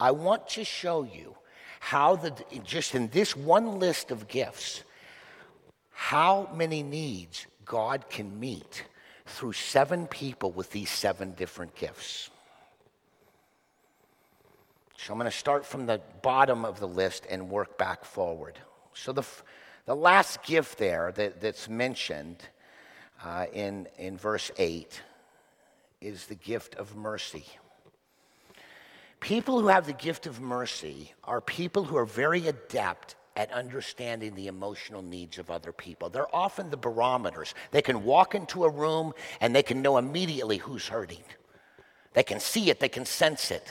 I 0.00 0.12
want 0.12 0.48
to 0.50 0.64
show 0.64 1.02
you 1.02 1.36
how 1.78 2.16
the, 2.16 2.32
just 2.64 2.94
in 2.94 3.08
this 3.08 3.36
one 3.36 3.78
list 3.78 4.10
of 4.10 4.26
gifts, 4.26 4.82
how 5.90 6.48
many 6.54 6.82
needs 6.82 7.46
God 7.66 8.08
can 8.08 8.40
meet 8.40 8.84
through 9.26 9.52
seven 9.52 10.06
people 10.06 10.50
with 10.50 10.70
these 10.70 10.90
seven 10.90 11.32
different 11.32 11.74
gifts. 11.74 12.30
So 15.04 15.12
I'm 15.12 15.18
going 15.18 15.30
to 15.30 15.36
start 15.36 15.66
from 15.66 15.84
the 15.84 16.00
bottom 16.22 16.64
of 16.64 16.80
the 16.80 16.88
list 16.88 17.26
and 17.28 17.50
work 17.50 17.76
back 17.76 18.06
forward. 18.06 18.58
So 18.94 19.12
the, 19.12 19.22
the 19.84 19.94
last 19.94 20.42
gift 20.42 20.78
there 20.78 21.12
that, 21.16 21.42
that's 21.42 21.68
mentioned 21.68 22.38
uh, 23.22 23.44
in, 23.52 23.86
in 23.98 24.16
verse 24.16 24.50
8 24.56 25.02
is 26.00 26.24
the 26.24 26.34
gift 26.34 26.76
of 26.76 26.96
mercy. 26.96 27.44
People 29.20 29.60
who 29.60 29.66
have 29.66 29.84
the 29.84 29.92
gift 29.92 30.26
of 30.26 30.40
mercy 30.40 31.12
are 31.22 31.42
people 31.42 31.84
who 31.84 31.98
are 31.98 32.06
very 32.06 32.48
adept 32.48 33.14
at 33.36 33.52
understanding 33.52 34.34
the 34.34 34.46
emotional 34.46 35.02
needs 35.02 35.36
of 35.36 35.50
other 35.50 35.72
people. 35.72 36.08
They're 36.08 36.34
often 36.34 36.70
the 36.70 36.78
barometers. 36.78 37.54
They 37.72 37.82
can 37.82 38.04
walk 38.04 38.34
into 38.34 38.64
a 38.64 38.70
room 38.70 39.12
and 39.42 39.54
they 39.54 39.62
can 39.62 39.82
know 39.82 39.98
immediately 39.98 40.56
who's 40.56 40.88
hurting. 40.88 41.24
They 42.14 42.22
can 42.22 42.40
see 42.40 42.70
it, 42.70 42.80
they 42.80 42.88
can 42.88 43.04
sense 43.04 43.50
it. 43.50 43.70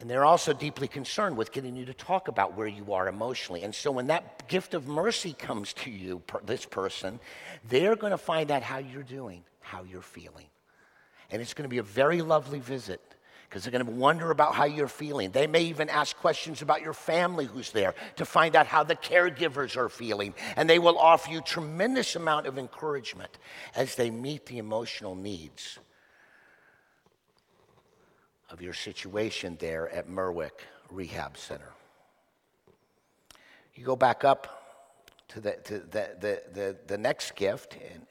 And 0.00 0.10
they're 0.10 0.24
also 0.26 0.52
deeply 0.52 0.88
concerned 0.88 1.36
with 1.36 1.52
getting 1.52 1.74
you 1.74 1.86
to 1.86 1.94
talk 1.94 2.28
about 2.28 2.54
where 2.54 2.66
you 2.66 2.92
are 2.92 3.08
emotionally. 3.08 3.62
And 3.62 3.74
so 3.74 3.90
when 3.90 4.08
that 4.08 4.46
gift 4.46 4.74
of 4.74 4.86
mercy 4.86 5.32
comes 5.32 5.72
to 5.74 5.90
you, 5.90 6.22
this 6.44 6.66
person, 6.66 7.18
they're 7.68 7.96
going 7.96 8.10
to 8.10 8.18
find 8.18 8.50
out 8.50 8.62
how 8.62 8.78
you're 8.78 9.02
doing, 9.02 9.42
how 9.60 9.84
you're 9.84 10.02
feeling. 10.02 10.46
And 11.30 11.40
it's 11.40 11.54
going 11.54 11.64
to 11.64 11.70
be 11.70 11.78
a 11.78 11.82
very 11.82 12.20
lovely 12.20 12.60
visit 12.60 13.00
because 13.48 13.62
they're 13.62 13.72
going 13.72 13.86
to 13.86 13.90
wonder 13.90 14.30
about 14.30 14.54
how 14.54 14.64
you're 14.64 14.88
feeling. 14.88 15.30
They 15.30 15.46
may 15.46 15.62
even 15.62 15.88
ask 15.88 16.16
questions 16.16 16.60
about 16.60 16.82
your 16.82 16.92
family 16.92 17.46
who's 17.46 17.70
there 17.70 17.94
to 18.16 18.26
find 18.26 18.54
out 18.54 18.66
how 18.66 18.82
the 18.82 18.96
caregivers 18.96 19.76
are 19.76 19.88
feeling. 19.88 20.34
And 20.56 20.68
they 20.68 20.78
will 20.78 20.98
offer 20.98 21.30
you 21.30 21.40
tremendous 21.40 22.16
amount 22.16 22.46
of 22.46 22.58
encouragement 22.58 23.38
as 23.74 23.94
they 23.94 24.10
meet 24.10 24.46
the 24.46 24.58
emotional 24.58 25.14
needs 25.14 25.78
of 28.50 28.62
your 28.62 28.74
situation 28.74 29.56
there 29.60 29.88
at 29.90 30.08
Merwick 30.08 30.64
Rehab 30.90 31.36
Center. 31.36 31.72
You 33.74 33.84
go 33.84 33.96
back 33.96 34.24
up 34.24 34.84
to 35.28 35.40
the, 35.40 35.52
to 35.64 35.78
the, 35.78 36.10
the, 36.20 36.42
the, 36.52 36.76
the 36.86 36.98
next 36.98 37.34
gift, 37.34 37.76
and 37.92 38.06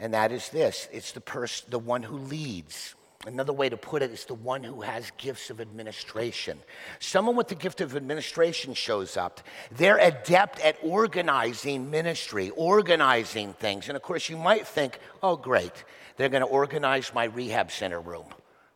and 0.00 0.14
that 0.14 0.32
is 0.32 0.48
this 0.48 0.88
it's 0.90 1.12
the 1.12 1.20
person, 1.20 1.70
the 1.70 1.78
one 1.78 2.02
who 2.02 2.16
leads. 2.16 2.94
Another 3.26 3.52
way 3.52 3.68
to 3.68 3.76
put 3.76 4.00
it 4.00 4.10
is 4.10 4.24
the 4.24 4.32
one 4.32 4.64
who 4.64 4.80
has 4.80 5.12
gifts 5.18 5.50
of 5.50 5.60
administration. 5.60 6.58
Someone 7.00 7.36
with 7.36 7.48
the 7.48 7.54
gift 7.54 7.82
of 7.82 7.94
administration 7.94 8.72
shows 8.72 9.18
up. 9.18 9.42
They're 9.70 9.98
adept 9.98 10.58
at 10.60 10.78
organizing 10.82 11.90
ministry, 11.90 12.48
organizing 12.56 13.52
things. 13.52 13.88
And 13.88 13.96
of 13.96 14.02
course, 14.02 14.30
you 14.30 14.38
might 14.38 14.66
think, 14.66 14.98
oh, 15.22 15.36
great, 15.36 15.84
they're 16.16 16.30
going 16.30 16.40
to 16.40 16.48
organize 16.48 17.12
my 17.12 17.24
rehab 17.24 17.70
center 17.70 18.00
room. 18.00 18.24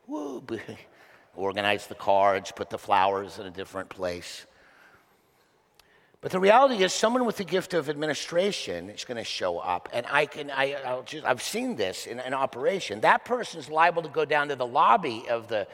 Woo, 0.07 0.43
organize 1.35 1.87
the 1.87 1.95
cards, 1.95 2.53
put 2.53 2.71
the 2.71 2.79
flowers 2.79 3.39
in 3.39 3.47
a 3.47 3.51
different 3.51 3.89
place. 3.89 4.47
But 6.21 6.33
the 6.33 6.41
reality 6.41 6.83
is, 6.83 6.95
someone 6.95 7.27
with 7.27 7.37
the 7.37 7.45
gift 7.45 7.75
of 7.75 7.91
administration 7.91 8.89
is 8.89 9.05
going 9.05 9.19
to 9.19 9.25
show 9.25 9.59
up, 9.59 9.91
and 9.93 10.07
I 10.11 10.25
can, 10.25 10.51
I, 10.51 10.73
I'll 10.85 11.03
just, 11.03 11.25
I've 11.27 11.43
seen 11.43 11.77
this 11.77 12.07
in 12.07 12.19
an 12.19 12.33
operation. 12.33 13.03
That 13.03 13.27
person 13.27 13.61
is 13.61 13.69
liable 13.69 14.03
to 14.03 14.09
go 14.09 14.25
down 14.25 14.49
to 14.49 14.57
the 14.57 14.67
lobby 14.67 15.25
of 15.29 15.49
the 15.49 15.69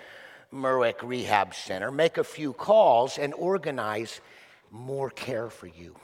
Merwick 0.53 1.03
Rehab 1.05 1.55
Center, 1.55 1.93
make 1.93 2.19
a 2.19 2.25
few 2.25 2.53
calls, 2.53 3.17
and 3.17 3.33
organize 3.35 4.21
more 4.73 5.09
care 5.11 5.51
for 5.51 5.69
you. 5.69 5.95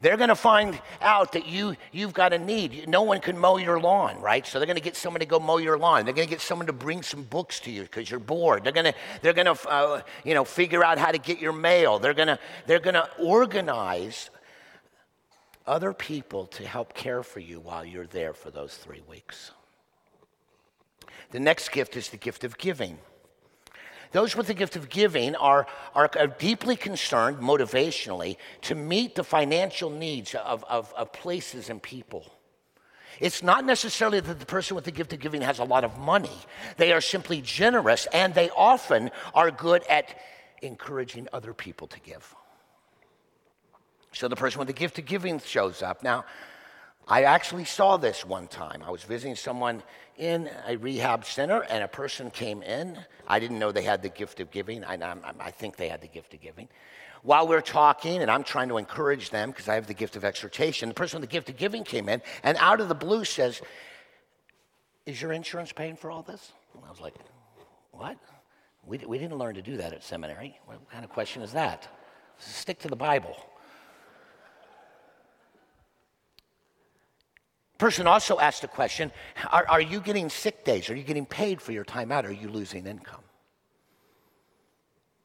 They're 0.00 0.16
going 0.16 0.28
to 0.28 0.34
find 0.34 0.78
out 1.00 1.32
that 1.32 1.46
you, 1.46 1.76
you've 1.92 2.12
got 2.12 2.32
a 2.32 2.38
need. 2.38 2.88
No 2.88 3.02
one 3.02 3.20
can 3.20 3.38
mow 3.38 3.56
your 3.56 3.80
lawn, 3.80 4.20
right? 4.20 4.46
So 4.46 4.58
they're 4.58 4.66
going 4.66 4.76
to 4.76 4.82
get 4.82 4.96
someone 4.96 5.20
to 5.20 5.26
go 5.26 5.38
mow 5.38 5.58
your 5.58 5.78
lawn. 5.78 6.04
They're 6.04 6.14
going 6.14 6.28
to 6.28 6.30
get 6.30 6.40
someone 6.40 6.66
to 6.66 6.72
bring 6.72 7.02
some 7.02 7.22
books 7.22 7.60
to 7.60 7.70
you 7.70 7.82
because 7.82 8.10
you're 8.10 8.20
bored. 8.20 8.64
They're 8.64 8.72
going 8.72 8.92
to, 8.92 8.94
they're 9.22 9.32
going 9.32 9.46
to 9.46 9.68
uh, 9.68 10.02
you 10.24 10.34
know, 10.34 10.44
figure 10.44 10.84
out 10.84 10.98
how 10.98 11.12
to 11.12 11.18
get 11.18 11.40
your 11.40 11.52
mail. 11.52 11.98
They're 11.98 12.14
going 12.14 12.28
to, 12.28 12.38
they're 12.66 12.78
going 12.78 12.94
to 12.94 13.08
organize 13.18 14.30
other 15.66 15.92
people 15.92 16.46
to 16.46 16.66
help 16.66 16.94
care 16.94 17.22
for 17.22 17.40
you 17.40 17.60
while 17.60 17.84
you're 17.84 18.06
there 18.06 18.32
for 18.32 18.50
those 18.50 18.76
three 18.76 19.02
weeks. 19.08 19.50
The 21.30 21.40
next 21.40 21.70
gift 21.72 21.96
is 21.96 22.10
the 22.10 22.16
gift 22.16 22.44
of 22.44 22.56
giving. 22.58 22.98
Those 24.16 24.34
with 24.34 24.46
the 24.46 24.54
gift 24.54 24.76
of 24.76 24.88
giving 24.88 25.36
are, 25.36 25.66
are 25.94 26.08
deeply 26.38 26.74
concerned 26.74 27.36
motivationally 27.36 28.38
to 28.62 28.74
meet 28.74 29.14
the 29.14 29.22
financial 29.22 29.90
needs 29.90 30.34
of, 30.34 30.64
of, 30.70 30.90
of 30.96 31.12
places 31.12 31.68
and 31.68 31.82
people. 31.82 32.24
It's 33.20 33.42
not 33.42 33.66
necessarily 33.66 34.20
that 34.20 34.40
the 34.40 34.46
person 34.46 34.74
with 34.74 34.86
the 34.86 34.90
gift 34.90 35.12
of 35.12 35.20
giving 35.20 35.42
has 35.42 35.58
a 35.58 35.64
lot 35.64 35.84
of 35.84 35.98
money. 35.98 36.38
They 36.78 36.94
are 36.94 37.02
simply 37.02 37.42
generous 37.42 38.06
and 38.10 38.32
they 38.32 38.48
often 38.56 39.10
are 39.34 39.50
good 39.50 39.82
at 39.86 40.16
encouraging 40.62 41.28
other 41.34 41.52
people 41.52 41.86
to 41.88 42.00
give. 42.00 42.34
So 44.12 44.28
the 44.28 44.36
person 44.36 44.60
with 44.60 44.68
the 44.68 44.72
gift 44.72 44.98
of 44.98 45.04
giving 45.04 45.40
shows 45.40 45.82
up. 45.82 46.02
Now, 46.02 46.24
I 47.08 47.22
actually 47.22 47.64
saw 47.64 47.96
this 47.96 48.24
one 48.24 48.48
time. 48.48 48.82
I 48.84 48.90
was 48.90 49.04
visiting 49.04 49.36
someone 49.36 49.82
in 50.16 50.50
a 50.66 50.76
rehab 50.76 51.24
center, 51.24 51.62
and 51.62 51.84
a 51.84 51.88
person 51.88 52.30
came 52.30 52.62
in. 52.62 52.98
I 53.28 53.38
didn't 53.38 53.58
know 53.58 53.70
they 53.70 53.82
had 53.82 54.02
the 54.02 54.08
gift 54.08 54.40
of 54.40 54.50
giving. 54.50 54.84
I, 54.84 54.94
I, 54.94 55.16
I 55.38 55.50
think 55.52 55.76
they 55.76 55.88
had 55.88 56.00
the 56.00 56.08
gift 56.08 56.34
of 56.34 56.40
giving. 56.40 56.68
While 57.22 57.46
we're 57.46 57.60
talking, 57.60 58.22
and 58.22 58.30
I'm 58.30 58.42
trying 58.42 58.68
to 58.68 58.76
encourage 58.76 59.30
them 59.30 59.50
because 59.50 59.68
I 59.68 59.74
have 59.74 59.86
the 59.86 59.94
gift 59.94 60.16
of 60.16 60.24
exhortation, 60.24 60.88
the 60.88 60.94
person 60.94 61.20
with 61.20 61.28
the 61.28 61.32
gift 61.32 61.48
of 61.48 61.56
giving 61.56 61.84
came 61.84 62.08
in, 62.08 62.22
and 62.42 62.58
out 62.60 62.80
of 62.80 62.88
the 62.88 62.94
blue 62.94 63.24
says, 63.24 63.60
Is 65.06 65.20
your 65.22 65.32
insurance 65.32 65.72
paying 65.72 65.96
for 65.96 66.10
all 66.10 66.22
this? 66.22 66.52
And 66.74 66.84
I 66.84 66.90
was 66.90 67.00
like, 67.00 67.14
What? 67.92 68.16
We, 68.84 68.98
we 68.98 69.18
didn't 69.18 69.38
learn 69.38 69.54
to 69.56 69.62
do 69.62 69.76
that 69.76 69.92
at 69.92 70.02
seminary. 70.02 70.58
What 70.66 70.78
kind 70.90 71.04
of 71.04 71.10
question 71.10 71.42
is 71.42 71.52
that? 71.52 71.88
Stick 72.38 72.80
to 72.80 72.88
the 72.88 72.96
Bible. 72.96 73.36
Person 77.78 78.06
also 78.06 78.38
asked 78.38 78.64
a 78.64 78.68
question 78.68 79.12
are, 79.50 79.66
are 79.68 79.80
you 79.80 80.00
getting 80.00 80.30
sick 80.30 80.64
days? 80.64 80.88
Are 80.88 80.96
you 80.96 81.02
getting 81.02 81.26
paid 81.26 81.60
for 81.60 81.72
your 81.72 81.84
time 81.84 82.10
out? 82.10 82.24
Are 82.24 82.32
you 82.32 82.48
losing 82.48 82.86
income? 82.86 83.22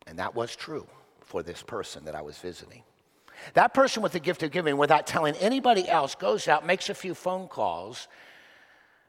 And 0.05 0.19
that 0.19 0.35
was 0.35 0.55
true 0.55 0.87
for 1.21 1.43
this 1.43 1.63
person 1.63 2.05
that 2.05 2.15
I 2.15 2.21
was 2.21 2.37
visiting. 2.37 2.83
That 3.53 3.73
person 3.73 4.03
with 4.03 4.11
the 4.11 4.19
gift 4.19 4.43
of 4.43 4.51
giving, 4.51 4.77
without 4.77 5.07
telling 5.07 5.35
anybody 5.35 5.87
else, 5.87 6.13
goes 6.13 6.47
out, 6.47 6.65
makes 6.65 6.89
a 6.89 6.93
few 6.93 7.15
phone 7.15 7.47
calls. 7.47 8.07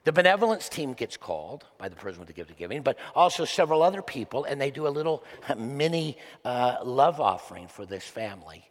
The 0.05 0.13
benevolence 0.13 0.69
team 0.69 0.95
gets 0.95 1.17
called 1.17 1.67
by 1.79 1.89
the 1.89 1.97
person 1.97 2.21
with 2.21 2.29
the 2.29 2.33
gift 2.33 2.51
of 2.51 2.57
giving, 2.57 2.83
but 2.83 2.97
also 3.15 3.45
several 3.45 3.83
other 3.83 4.03
people, 4.03 4.45
and 4.45 4.61
they 4.61 4.71
do 4.71 4.87
a 4.87 4.89
little 4.89 5.25
mini 5.59 6.17
uh, 6.45 6.77
love 6.85 7.21
offering 7.21 7.67
for 7.67 7.85
this 7.85 8.05
family 8.05 8.65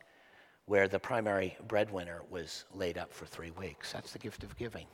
where 0.71 0.87
the 0.87 0.97
primary 0.97 1.57
breadwinner 1.67 2.21
was 2.29 2.63
laid 2.73 2.97
up 2.97 3.11
for 3.11 3.25
three 3.25 3.51
weeks. 3.51 3.91
That's 3.91 4.13
the 4.13 4.19
gift 4.19 4.41
of 4.41 4.55
giving. 4.55 4.85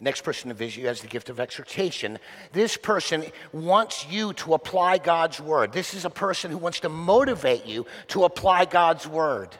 Next 0.00 0.22
person 0.22 0.48
to 0.48 0.56
visit 0.56 0.80
you 0.80 0.88
has 0.88 1.02
the 1.02 1.06
gift 1.06 1.28
of 1.28 1.38
exhortation. 1.38 2.18
This 2.50 2.76
person 2.76 3.24
wants 3.52 4.08
you 4.10 4.32
to 4.32 4.54
apply 4.54 4.98
God's 4.98 5.40
word. 5.40 5.72
This 5.72 5.94
is 5.94 6.04
a 6.04 6.10
person 6.10 6.50
who 6.50 6.58
wants 6.58 6.80
to 6.80 6.88
motivate 6.88 7.64
you 7.64 7.86
to 8.08 8.24
apply 8.24 8.64
God's 8.64 9.06
word. 9.06 9.50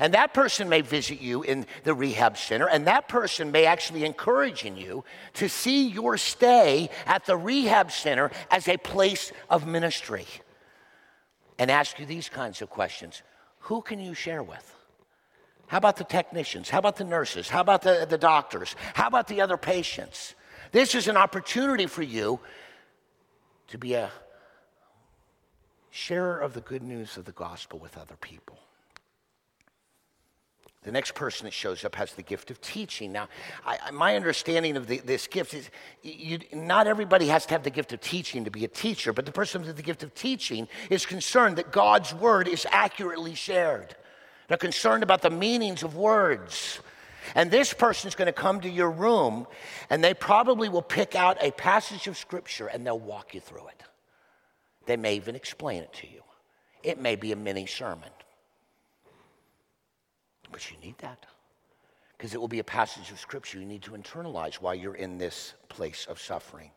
And 0.00 0.12
that 0.14 0.34
person 0.34 0.68
may 0.68 0.80
visit 0.80 1.20
you 1.20 1.44
in 1.44 1.64
the 1.84 1.94
rehab 1.94 2.36
center, 2.36 2.68
and 2.68 2.88
that 2.88 3.06
person 3.06 3.52
may 3.52 3.66
actually 3.66 4.04
encourage 4.04 4.64
in 4.64 4.76
you 4.76 5.04
to 5.34 5.48
see 5.48 5.86
your 5.86 6.16
stay 6.16 6.90
at 7.06 7.24
the 7.24 7.36
rehab 7.36 7.92
center 7.92 8.32
as 8.50 8.66
a 8.66 8.76
place 8.78 9.30
of 9.48 9.64
ministry 9.64 10.26
and 11.58 11.70
ask 11.70 11.98
you 11.98 12.06
these 12.06 12.28
kinds 12.28 12.62
of 12.62 12.70
questions 12.70 13.22
Who 13.60 13.82
can 13.82 14.00
you 14.00 14.14
share 14.14 14.42
with? 14.42 14.74
How 15.68 15.78
about 15.78 15.96
the 15.96 16.04
technicians? 16.04 16.70
How 16.70 16.78
about 16.78 16.96
the 16.96 17.04
nurses? 17.04 17.48
How 17.48 17.60
about 17.60 17.82
the, 17.82 18.06
the 18.08 18.18
doctors? 18.18 18.76
How 18.94 19.08
about 19.08 19.26
the 19.26 19.40
other 19.40 19.56
patients? 19.56 20.34
This 20.70 20.94
is 20.94 21.08
an 21.08 21.16
opportunity 21.16 21.86
for 21.86 22.02
you 22.02 22.38
to 23.68 23.78
be 23.78 23.94
a 23.94 24.10
sharer 25.90 26.38
of 26.38 26.52
the 26.54 26.60
good 26.60 26.82
news 26.82 27.16
of 27.16 27.24
the 27.24 27.32
gospel 27.32 27.78
with 27.78 27.96
other 27.96 28.16
people. 28.20 28.58
The 30.86 30.92
next 30.92 31.16
person 31.16 31.46
that 31.46 31.52
shows 31.52 31.84
up 31.84 31.96
has 31.96 32.12
the 32.12 32.22
gift 32.22 32.52
of 32.52 32.60
teaching. 32.60 33.10
Now, 33.10 33.28
I, 33.66 33.90
my 33.90 34.14
understanding 34.14 34.76
of 34.76 34.86
the, 34.86 34.98
this 34.98 35.26
gift 35.26 35.52
is 35.52 35.68
you, 36.04 36.38
not 36.52 36.86
everybody 36.86 37.26
has 37.26 37.44
to 37.46 37.54
have 37.54 37.64
the 37.64 37.70
gift 37.70 37.92
of 37.92 38.00
teaching 38.00 38.44
to 38.44 38.52
be 38.52 38.64
a 38.64 38.68
teacher, 38.68 39.12
but 39.12 39.26
the 39.26 39.32
person 39.32 39.62
with 39.62 39.74
the 39.74 39.82
gift 39.82 40.04
of 40.04 40.14
teaching 40.14 40.68
is 40.88 41.04
concerned 41.04 41.56
that 41.56 41.72
God's 41.72 42.14
word 42.14 42.46
is 42.46 42.68
accurately 42.70 43.34
shared. 43.34 43.96
They're 44.46 44.56
concerned 44.56 45.02
about 45.02 45.22
the 45.22 45.30
meanings 45.30 45.82
of 45.82 45.96
words. 45.96 46.78
And 47.34 47.50
this 47.50 47.72
person's 47.72 48.14
going 48.14 48.26
to 48.26 48.32
come 48.32 48.60
to 48.60 48.70
your 48.70 48.92
room 48.92 49.48
and 49.90 50.04
they 50.04 50.14
probably 50.14 50.68
will 50.68 50.82
pick 50.82 51.16
out 51.16 51.36
a 51.40 51.50
passage 51.50 52.06
of 52.06 52.16
scripture 52.16 52.68
and 52.68 52.86
they'll 52.86 52.96
walk 52.96 53.34
you 53.34 53.40
through 53.40 53.66
it. 53.66 53.82
They 54.86 54.96
may 54.96 55.16
even 55.16 55.34
explain 55.34 55.82
it 55.82 55.92
to 55.94 56.06
you. 56.06 56.22
It 56.84 57.00
may 57.00 57.16
be 57.16 57.32
a 57.32 57.36
mini 57.36 57.66
sermon. 57.66 58.10
But 60.50 60.70
you 60.70 60.76
need 60.82 60.98
that 60.98 61.26
because 62.16 62.34
it 62.34 62.40
will 62.40 62.48
be 62.48 62.60
a 62.60 62.64
passage 62.64 63.10
of 63.10 63.20
scripture 63.20 63.58
you 63.58 63.66
need 63.66 63.82
to 63.82 63.90
internalize 63.90 64.54
while 64.54 64.74
you're 64.74 64.94
in 64.94 65.18
this 65.18 65.54
place 65.68 66.06
of 66.08 66.20
suffering. 66.20 66.70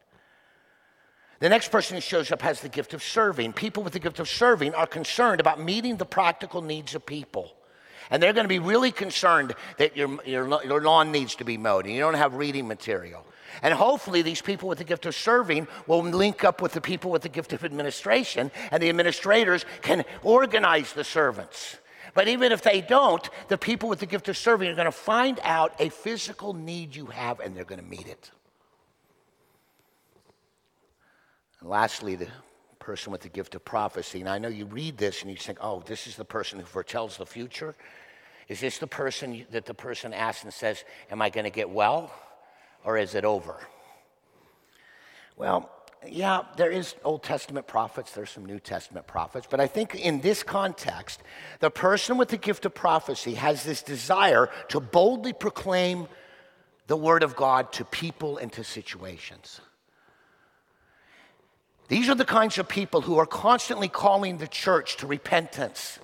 The 1.40 1.48
next 1.48 1.72
person 1.72 1.96
who 1.96 2.02
shows 2.02 2.32
up 2.32 2.42
has 2.42 2.60
the 2.60 2.68
gift 2.68 2.94
of 2.94 3.02
serving. 3.02 3.54
People 3.54 3.82
with 3.82 3.94
the 3.94 4.00
gift 4.00 4.20
of 4.20 4.28
serving 4.28 4.74
are 4.74 4.86
concerned 4.86 5.40
about 5.40 5.62
meeting 5.62 5.96
the 5.96 6.06
practical 6.06 6.62
needs 6.62 6.96
of 6.96 7.06
people. 7.06 7.54
And 8.12 8.22
they're 8.22 8.34
going 8.34 8.46
to 8.46 8.50
be 8.50 8.60
really 8.60 8.92
concerned 8.92 9.54
that 9.78 9.96
your, 9.96 10.20
your, 10.26 10.64
your 10.66 10.82
lawn 10.82 11.12
needs 11.12 11.36
to 11.36 11.46
be 11.46 11.58
mowed 11.58 11.86
and 11.86 11.94
you 11.94 12.02
don't 12.02 12.16
have 12.16 12.34
reading 12.34 12.68
material. 12.68 13.26
And 13.62 13.74
hopefully, 13.74 14.22
these 14.22 14.42
people 14.42 14.68
with 14.68 14.78
the 14.78 14.84
gift 14.84 15.06
of 15.06 15.16
serving 15.16 15.68
will 15.88 16.04
link 16.04 16.44
up 16.44 16.62
with 16.62 16.74
the 16.74 16.82
people 16.82 17.10
with 17.10 17.24
the 17.24 17.30
gift 17.30 17.52
of 17.52 17.66
administration, 17.66 18.52
and 18.72 18.82
the 18.82 18.90
administrators 18.90 19.66
can 19.82 20.06
organize 20.24 20.94
the 20.94 21.04
servants 21.04 21.78
but 22.20 22.28
even 22.28 22.52
if 22.52 22.62
they 22.62 22.82
don't, 22.82 23.30
the 23.48 23.58
people 23.58 23.88
with 23.88 24.00
the 24.00 24.06
gift 24.06 24.28
of 24.28 24.36
serving 24.36 24.70
are 24.70 24.76
going 24.76 24.84
to 24.84 24.92
find 24.92 25.40
out 25.42 25.74
a 25.80 25.88
physical 25.88 26.54
need 26.54 26.94
you 26.94 27.06
have 27.06 27.40
and 27.40 27.56
they're 27.56 27.64
going 27.64 27.80
to 27.80 27.88
meet 27.88 28.08
it. 28.08 28.30
And 31.62 31.70
lastly, 31.70 32.16
the 32.16 32.28
person 32.78 33.14
with 33.14 33.22
the 33.22 33.30
gift 33.30 33.56
of 33.56 33.64
prophecy. 33.64 34.20
And 34.20 34.28
I 34.28 34.38
know 34.38 34.50
you 34.50 34.66
read 34.66 34.98
this 34.98 35.22
and 35.22 35.32
you 35.32 35.38
think, 35.38 35.60
oh, 35.62 35.82
this 35.86 36.08
is 36.08 36.18
the 36.18 36.26
person 36.26 36.60
who 36.60 36.66
foretells 36.66 37.16
the 37.16 37.26
future. 37.26 37.74
Is 38.50 38.60
this 38.60 38.80
the 38.80 38.88
person 38.88 39.46
that 39.52 39.66
the 39.66 39.74
person 39.74 40.14
asks 40.14 40.44
and 40.44 40.54
says, 40.54 40.84
Am 41.10 41.22
I 41.22 41.30
going 41.30 41.46
to 41.46 41.50
get 41.50 41.70
well 41.70 42.14
or 42.84 42.98
is 42.98 43.16
it 43.16 43.24
over? 43.24 43.56
Well, 45.38 45.72
yeah, 46.08 46.44
there 46.56 46.72
is 46.72 46.96
Old 47.04 47.24
Testament 47.24 47.68
prophets, 47.68 48.12
there's 48.12 48.30
some 48.30 48.46
New 48.46 48.60
Testament 48.60 49.06
prophets, 49.08 49.48
but 49.50 49.60
I 49.60 49.68
think 49.68 49.96
in 49.96 50.22
this 50.22 50.44
context, 50.44 51.22
the 51.60 51.70
person 51.70 52.18
with 52.18 52.30
the 52.30 52.38
gift 52.38 52.66
of 52.66 52.74
prophecy 52.74 53.34
has 53.36 53.64
this 53.64 53.82
desire 53.82 54.50
to 54.70 54.80
boldly 54.80 55.34
proclaim 55.34 56.08
the 56.88 56.98
word 56.98 57.24
of 57.24 57.36
God 57.36 57.72
to 57.74 57.86
people 57.86 58.38
and 58.38 58.52
to 58.54 58.64
situations. 58.64 59.62
These 61.88 62.08
are 62.08 62.16
the 62.16 62.26
kinds 62.26 62.58
of 62.58 62.68
people 62.68 63.02
who 63.02 63.18
are 63.18 63.26
constantly 63.26 63.88
calling 63.88 64.38
the 64.38 64.48
church 64.48 64.98
to 64.98 65.08
repentance 65.08 66.00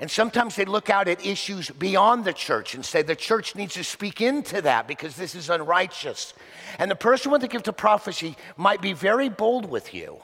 and 0.00 0.10
sometimes 0.10 0.56
they 0.56 0.64
look 0.64 0.90
out 0.90 1.06
at 1.06 1.24
issues 1.24 1.70
beyond 1.70 2.24
the 2.24 2.32
church 2.32 2.74
and 2.74 2.84
say 2.84 3.02
the 3.02 3.14
church 3.14 3.54
needs 3.54 3.74
to 3.74 3.84
speak 3.84 4.20
into 4.20 4.60
that 4.62 4.88
because 4.88 5.14
this 5.14 5.34
is 5.34 5.50
unrighteous. 5.50 6.34
And 6.78 6.90
the 6.90 6.96
person 6.96 7.30
with 7.30 7.42
the 7.42 7.48
gift 7.48 7.68
of 7.68 7.76
prophecy 7.76 8.36
might 8.56 8.82
be 8.82 8.92
very 8.92 9.28
bold 9.28 9.66
with 9.66 9.94
you 9.94 10.18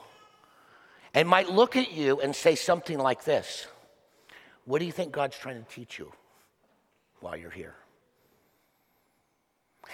and 1.13 1.27
might 1.27 1.49
look 1.49 1.75
at 1.77 1.91
you 1.91 2.19
and 2.19 2.35
say 2.35 2.55
something 2.55 2.97
like 2.97 3.23
this 3.23 3.67
What 4.65 4.79
do 4.79 4.85
you 4.85 4.91
think 4.91 5.13
God's 5.13 5.37
trying 5.37 5.63
to 5.63 5.69
teach 5.69 5.97
you 5.97 6.11
while 7.21 7.37
you're 7.37 7.49
here? 7.49 7.75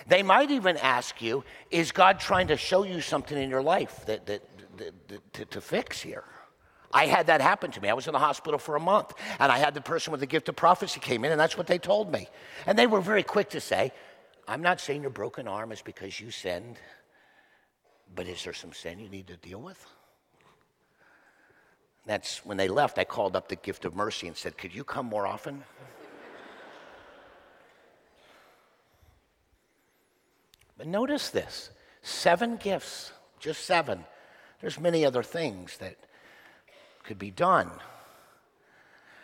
They 0.08 0.24
might 0.24 0.52
even 0.52 0.78
ask 0.78 1.22
you, 1.22 1.44
Is 1.70 1.92
God 1.92 2.20
trying 2.20 2.48
to 2.48 2.58
show 2.58 2.84
you 2.84 3.00
something 3.02 3.38
in 3.38 3.50
your 3.50 3.64
life 3.64 4.06
that, 4.08 4.26
that, 4.26 4.42
that, 4.78 5.08
that 5.08 5.34
to, 5.34 5.46
to 5.46 5.62
fix 5.62 6.02
here? 6.02 6.24
I 6.92 7.06
had 7.06 7.28
that 7.28 7.42
happen 7.42 7.72
to 7.72 7.82
me. 7.82 7.90
I 7.90 7.94
was 7.94 8.08
in 8.08 8.14
the 8.14 8.20
hospital 8.20 8.58
for 8.58 8.76
a 8.76 8.80
month, 8.80 9.14
and 9.40 9.52
I 9.52 9.58
had 9.58 9.74
the 9.74 9.82
person 9.82 10.12
with 10.12 10.22
the 10.22 10.26
gift 10.26 10.48
of 10.50 10.56
prophecy 10.56 11.00
came 11.00 11.26
in, 11.26 11.32
and 11.32 11.40
that's 11.40 11.58
what 11.58 11.68
they 11.68 11.78
told 11.78 12.12
me. 12.12 12.28
And 12.66 12.78
they 12.78 12.88
were 12.88 13.02
very 13.02 13.24
quick 13.24 13.50
to 13.52 13.60
say, 13.60 13.92
I'm 14.48 14.62
not 14.62 14.80
saying 14.80 15.02
your 15.02 15.12
broken 15.12 15.48
arm 15.48 15.72
is 15.72 15.82
because 15.82 16.20
you 16.20 16.32
sinned, 16.32 16.78
but 18.16 18.28
is 18.28 18.44
there 18.44 18.54
some 18.54 18.72
sin 18.72 19.00
you 19.00 19.10
need 19.10 19.28
to 19.28 19.36
deal 19.36 19.60
with? 19.60 19.86
That's 22.06 22.46
when 22.46 22.56
they 22.56 22.70
left, 22.70 22.98
I 22.98 23.04
called 23.04 23.36
up 23.36 23.50
the 23.50 23.58
gift 23.58 23.84
of 23.84 23.94
mercy 23.94 24.28
and 24.28 24.38
said, 24.38 24.58
Could 24.58 24.74
you 24.74 24.86
come 24.86 25.08
more 25.08 25.28
often? 25.28 25.64
but 30.78 30.88
notice 30.88 31.30
this 31.30 31.70
seven 32.02 32.56
gifts, 32.56 33.12
just 33.40 33.66
seven. 33.66 34.06
There's 34.62 34.80
many 34.80 35.06
other 35.06 35.22
things 35.22 35.78
that 35.80 35.98
could 37.08 37.18
be 37.18 37.32
done. 37.32 37.72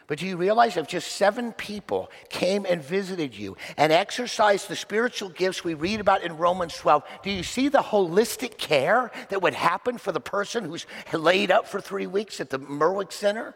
But 0.07 0.19
do 0.19 0.25
you 0.25 0.35
realize 0.35 0.75
if 0.75 0.87
just 0.87 1.13
seven 1.13 1.53
people 1.53 2.11
came 2.29 2.65
and 2.67 2.83
visited 2.83 3.35
you 3.35 3.55
and 3.77 3.91
exercised 3.91 4.67
the 4.67 4.75
spiritual 4.75 5.29
gifts 5.29 5.63
we 5.63 5.75
read 5.75 5.99
about 5.99 6.23
in 6.23 6.37
Romans 6.37 6.75
12, 6.75 7.03
do 7.23 7.31
you 7.31 7.43
see 7.43 7.69
the 7.69 7.79
holistic 7.79 8.57
care 8.57 9.11
that 9.29 9.41
would 9.41 9.53
happen 9.53 9.97
for 9.97 10.11
the 10.11 10.19
person 10.19 10.65
who's 10.65 10.85
laid 11.13 11.51
up 11.51 11.67
for 11.67 11.79
three 11.79 12.07
weeks 12.07 12.41
at 12.41 12.49
the 12.49 12.59
Merwick 12.59 13.13
Center? 13.13 13.55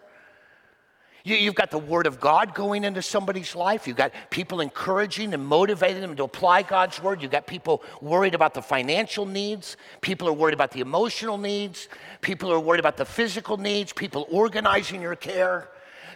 You, 1.27 1.47
have 1.47 1.55
got 1.55 1.71
the 1.71 1.77
Word 1.77 2.07
of 2.07 2.21
God 2.21 2.53
going 2.53 2.85
into 2.85 3.01
somebody's 3.01 3.53
life. 3.53 3.85
You've 3.85 3.97
got 3.97 4.13
people 4.29 4.61
encouraging 4.61 5.33
and 5.33 5.45
motivating 5.45 5.99
them 5.99 6.15
to 6.15 6.23
apply 6.23 6.61
God's 6.61 7.03
Word. 7.03 7.21
You've 7.21 7.31
got 7.31 7.45
people 7.45 7.83
worried 8.01 8.33
about 8.33 8.53
the 8.53 8.61
financial 8.61 9.25
needs. 9.25 9.75
People 9.99 10.29
are 10.29 10.33
worried 10.33 10.53
about 10.53 10.71
the 10.71 10.79
emotional 10.79 11.37
needs. 11.37 11.89
People 12.21 12.49
are 12.49 12.61
worried 12.61 12.79
about 12.79 12.95
the 12.95 13.03
physical 13.03 13.57
needs. 13.57 13.91
People 13.91 14.25
organizing 14.31 15.01
your 15.01 15.17
care. 15.17 15.67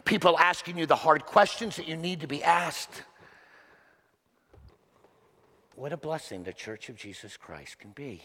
People 0.06 0.40
asking 0.40 0.78
you 0.78 0.86
the 0.86 0.96
hard 0.96 1.26
questions 1.26 1.76
that 1.76 1.90
you 1.90 1.98
need 1.98 2.22
to 2.22 2.28
be 2.28 2.42
asked. 2.42 3.04
what 5.76 5.92
a 5.92 5.98
blessing 5.98 6.44
the 6.44 6.54
Church 6.54 6.88
of 6.88 6.96
Jesus 6.96 7.36
Christ 7.36 7.80
can 7.80 7.92
be. 7.92 8.22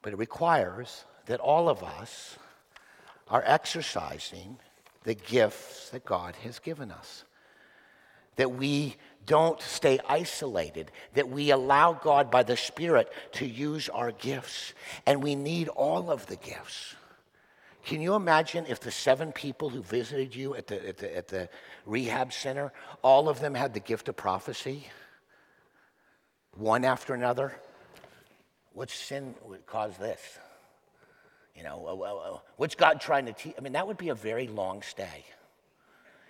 But 0.00 0.14
it 0.14 0.16
requires 0.16 1.04
that 1.26 1.38
all 1.38 1.68
of 1.68 1.82
us 1.82 2.38
are 3.28 3.42
exercising 3.46 4.58
the 5.04 5.14
gifts 5.14 5.90
that 5.90 6.04
God 6.04 6.36
has 6.36 6.58
given 6.58 6.90
us. 6.90 7.24
That 8.36 8.52
we 8.52 8.96
don't 9.26 9.60
stay 9.60 9.98
isolated, 10.08 10.90
that 11.14 11.28
we 11.28 11.50
allow 11.50 11.92
God 11.92 12.30
by 12.30 12.42
the 12.42 12.56
Spirit 12.56 13.12
to 13.32 13.46
use 13.46 13.88
our 13.88 14.12
gifts. 14.12 14.74
And 15.06 15.22
we 15.22 15.34
need 15.34 15.68
all 15.68 16.10
of 16.10 16.26
the 16.26 16.36
gifts. 16.36 16.94
Can 17.84 18.00
you 18.00 18.14
imagine 18.14 18.66
if 18.68 18.80
the 18.80 18.92
seven 18.92 19.32
people 19.32 19.68
who 19.68 19.82
visited 19.82 20.34
you 20.34 20.54
at 20.54 20.68
the, 20.68 20.88
at 20.88 20.98
the, 20.98 21.16
at 21.16 21.28
the 21.28 21.48
rehab 21.84 22.32
center, 22.32 22.72
all 23.02 23.28
of 23.28 23.40
them 23.40 23.54
had 23.54 23.74
the 23.74 23.80
gift 23.80 24.08
of 24.08 24.16
prophecy? 24.16 24.86
One 26.56 26.84
after 26.84 27.14
another? 27.14 27.56
What 28.72 28.90
sin 28.90 29.34
would 29.44 29.66
cause 29.66 29.96
this? 29.98 30.20
You 31.54 31.62
know, 31.62 31.86
uh, 31.86 32.34
uh, 32.34 32.38
what's 32.56 32.74
God 32.74 33.00
trying 33.00 33.26
to 33.26 33.32
teach? 33.32 33.54
I 33.58 33.60
mean, 33.60 33.74
that 33.74 33.86
would 33.86 33.98
be 33.98 34.08
a 34.08 34.14
very 34.14 34.48
long 34.48 34.82
stay. 34.82 35.24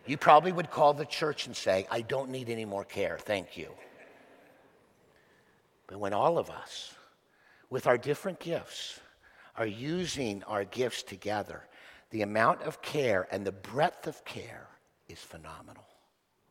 You 0.06 0.16
probably 0.16 0.50
would 0.50 0.70
call 0.70 0.94
the 0.94 1.04
church 1.04 1.46
and 1.46 1.56
say, 1.56 1.86
I 1.90 2.00
don't 2.00 2.30
need 2.30 2.48
any 2.48 2.64
more 2.64 2.84
care, 2.84 3.18
thank 3.18 3.56
you. 3.56 3.68
But 5.86 6.00
when 6.00 6.12
all 6.12 6.38
of 6.38 6.50
us, 6.50 6.94
with 7.70 7.86
our 7.86 7.98
different 7.98 8.40
gifts, 8.40 8.98
are 9.56 9.66
using 9.66 10.42
our 10.44 10.64
gifts 10.64 11.02
together, 11.02 11.62
the 12.10 12.22
amount 12.22 12.62
of 12.62 12.82
care 12.82 13.28
and 13.30 13.46
the 13.46 13.52
breadth 13.52 14.06
of 14.06 14.24
care 14.24 14.66
is 15.08 15.18
phenomenal. 15.18 15.86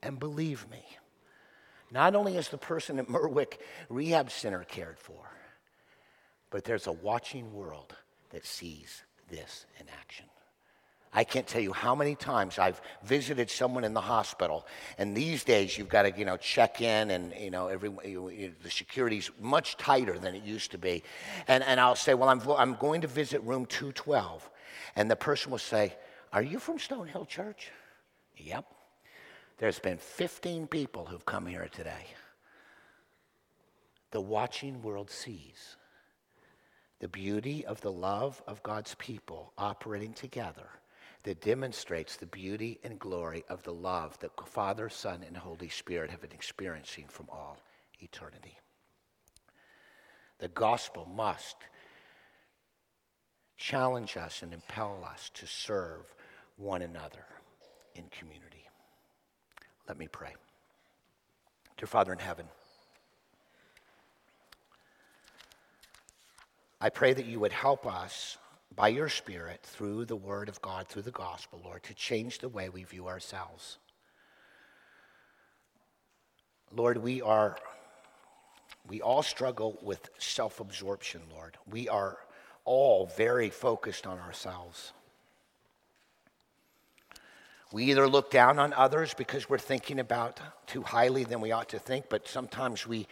And 0.01 0.19
believe 0.19 0.69
me, 0.69 0.83
not 1.91 2.15
only 2.15 2.37
is 2.37 2.49
the 2.49 2.57
person 2.57 2.99
at 2.99 3.09
Merwick 3.09 3.59
Rehab 3.89 4.31
Center 4.31 4.63
cared 4.63 4.97
for, 4.97 5.29
but 6.49 6.63
there's 6.63 6.87
a 6.87 6.91
watching 6.91 7.53
world 7.53 7.95
that 8.31 8.45
sees 8.45 9.03
this 9.29 9.65
in 9.79 9.87
action. 9.99 10.25
I 11.13 11.25
can't 11.25 11.45
tell 11.45 11.61
you 11.61 11.73
how 11.73 11.93
many 11.93 12.15
times 12.15 12.57
I've 12.57 12.81
visited 13.03 13.49
someone 13.49 13.83
in 13.83 13.93
the 13.93 14.01
hospital, 14.01 14.65
and 14.97 15.15
these 15.15 15.43
days 15.43 15.77
you've 15.77 15.89
got 15.89 16.03
to, 16.03 16.13
you 16.17 16.23
know, 16.23 16.37
check 16.37 16.81
in, 16.81 17.11
and 17.11 17.33
you 17.37 17.51
know, 17.51 17.67
every 17.67 17.91
you, 18.05 18.53
the 18.63 18.71
security's 18.71 19.29
much 19.39 19.75
tighter 19.75 20.17
than 20.17 20.35
it 20.35 20.43
used 20.43 20.71
to 20.71 20.77
be, 20.77 21.03
and 21.49 21.63
and 21.65 21.81
I'll 21.81 21.95
say, 21.95 22.13
well, 22.13 22.29
I'm 22.29 22.41
I'm 22.57 22.75
going 22.75 23.01
to 23.01 23.07
visit 23.07 23.41
room 23.43 23.65
212, 23.65 24.49
and 24.95 25.11
the 25.11 25.17
person 25.17 25.51
will 25.51 25.57
say, 25.57 25.95
are 26.31 26.41
you 26.41 26.59
from 26.59 26.77
Stonehill 26.77 27.27
Church? 27.27 27.71
Yep. 28.37 28.65
There's 29.57 29.79
been 29.79 29.97
15 29.97 30.67
people 30.67 31.05
who've 31.05 31.25
come 31.25 31.45
here 31.45 31.67
today. 31.71 32.07
The 34.11 34.21
watching 34.21 34.81
world 34.81 35.11
sees 35.11 35.75
the 37.01 37.07
beauty 37.07 37.65
of 37.65 37.81
the 37.81 37.91
love 37.91 38.43
of 38.47 38.61
God's 38.61 38.93
people 38.95 39.51
operating 39.57 40.13
together 40.13 40.69
that 41.23 41.41
demonstrates 41.41 42.15
the 42.15 42.27
beauty 42.27 42.79
and 42.83 42.99
glory 42.99 43.43
of 43.49 43.63
the 43.63 43.73
love 43.73 44.17
that 44.19 44.31
Father, 44.45 44.87
Son, 44.87 45.23
and 45.25 45.35
Holy 45.35 45.67
Spirit 45.67 46.11
have 46.11 46.21
been 46.21 46.31
experiencing 46.31 47.05
from 47.07 47.27
all 47.31 47.57
eternity. 47.99 48.55
The 50.37 50.49
gospel 50.49 51.07
must 51.11 51.55
challenge 53.57 54.15
us 54.15 54.43
and 54.43 54.53
impel 54.53 55.03
us 55.03 55.31
to 55.33 55.47
serve 55.47 56.05
one 56.55 56.83
another 56.83 57.25
in 57.95 58.03
community. 58.11 58.67
Let 59.87 59.97
me 59.97 60.07
pray. 60.07 60.35
Dear 61.77 61.87
Father 61.87 62.13
in 62.13 62.19
heaven, 62.19 62.45
I 66.83 66.89
pray 66.89 67.13
that 67.13 67.27
you 67.27 67.39
would 67.39 67.51
help 67.51 67.85
us 67.85 68.39
by 68.75 68.87
your 68.87 69.07
Spirit 69.07 69.59
through 69.61 70.05
the 70.05 70.15
Word 70.15 70.49
of 70.49 70.59
God, 70.63 70.87
through 70.87 71.03
the 71.03 71.11
gospel, 71.11 71.61
Lord, 71.63 71.83
to 71.83 71.93
change 71.93 72.39
the 72.39 72.49
way 72.49 72.69
we 72.69 72.83
view 72.83 73.07
ourselves. 73.07 73.77
Lord, 76.75 76.97
we 76.97 77.21
are, 77.21 77.55
we 78.89 78.99
all 78.99 79.21
struggle 79.21 79.77
with 79.83 80.09
self 80.17 80.59
absorption, 80.59 81.21
Lord. 81.31 81.55
We 81.69 81.87
are 81.87 82.17
all 82.65 83.11
very 83.15 83.51
focused 83.51 84.07
on 84.07 84.17
ourselves. 84.17 84.91
We 87.71 87.85
either 87.85 88.07
look 88.07 88.31
down 88.31 88.57
on 88.57 88.73
others 88.73 89.13
because 89.13 89.47
we're 89.47 89.59
thinking 89.59 89.99
about 89.99 90.39
too 90.65 90.81
highly 90.81 91.25
than 91.25 91.41
we 91.41 91.51
ought 91.51 91.69
to 91.69 91.79
think, 91.79 92.05
but 92.09 92.27
sometimes 92.27 92.87
we 92.87 93.05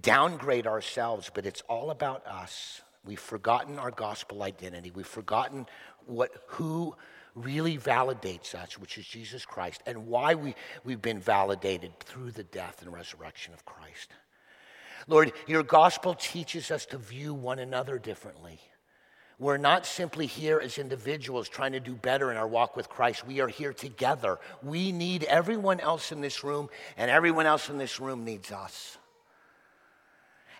downgrade 0.00 0.68
ourselves, 0.68 1.28
but 1.34 1.44
it's 1.44 1.62
all 1.62 1.90
about 1.90 2.24
us. 2.24 2.82
We've 3.06 3.20
forgotten 3.20 3.78
our 3.78 3.90
gospel 3.90 4.42
identity. 4.42 4.90
We've 4.90 5.06
forgotten 5.06 5.66
what, 6.06 6.30
who 6.48 6.94
really 7.34 7.78
validates 7.78 8.54
us, 8.54 8.78
which 8.78 8.98
is 8.98 9.06
Jesus 9.06 9.44
Christ, 9.44 9.82
and 9.86 10.06
why 10.06 10.34
we, 10.34 10.54
we've 10.84 11.02
been 11.02 11.20
validated 11.20 11.98
through 12.00 12.32
the 12.32 12.44
death 12.44 12.82
and 12.82 12.92
resurrection 12.92 13.54
of 13.54 13.64
Christ. 13.64 14.10
Lord, 15.06 15.32
your 15.46 15.62
gospel 15.62 16.14
teaches 16.14 16.70
us 16.70 16.86
to 16.86 16.98
view 16.98 17.32
one 17.34 17.58
another 17.58 17.98
differently. 17.98 18.58
We're 19.38 19.58
not 19.58 19.84
simply 19.84 20.26
here 20.26 20.58
as 20.58 20.78
individuals 20.78 21.48
trying 21.48 21.72
to 21.72 21.80
do 21.80 21.94
better 21.94 22.30
in 22.30 22.38
our 22.38 22.48
walk 22.48 22.74
with 22.74 22.88
Christ. 22.88 23.26
We 23.26 23.40
are 23.40 23.48
here 23.48 23.74
together. 23.74 24.38
We 24.62 24.92
need 24.92 25.24
everyone 25.24 25.78
else 25.78 26.10
in 26.10 26.22
this 26.22 26.42
room, 26.42 26.70
and 26.96 27.10
everyone 27.10 27.44
else 27.44 27.68
in 27.68 27.76
this 27.76 28.00
room 28.00 28.24
needs 28.24 28.50
us. 28.50 28.96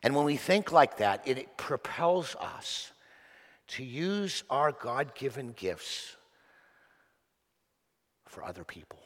And 0.02 0.14
when 0.14 0.24
we 0.24 0.36
think 0.36 0.72
like 0.72 0.98
that, 0.98 1.26
it 1.26 1.56
propels 1.56 2.36
us 2.36 2.92
to 3.68 3.84
use 3.84 4.44
our 4.50 4.72
God 4.72 5.14
given 5.14 5.52
gifts 5.52 6.16
for 8.24 8.44
other 8.44 8.64
people. 8.64 9.00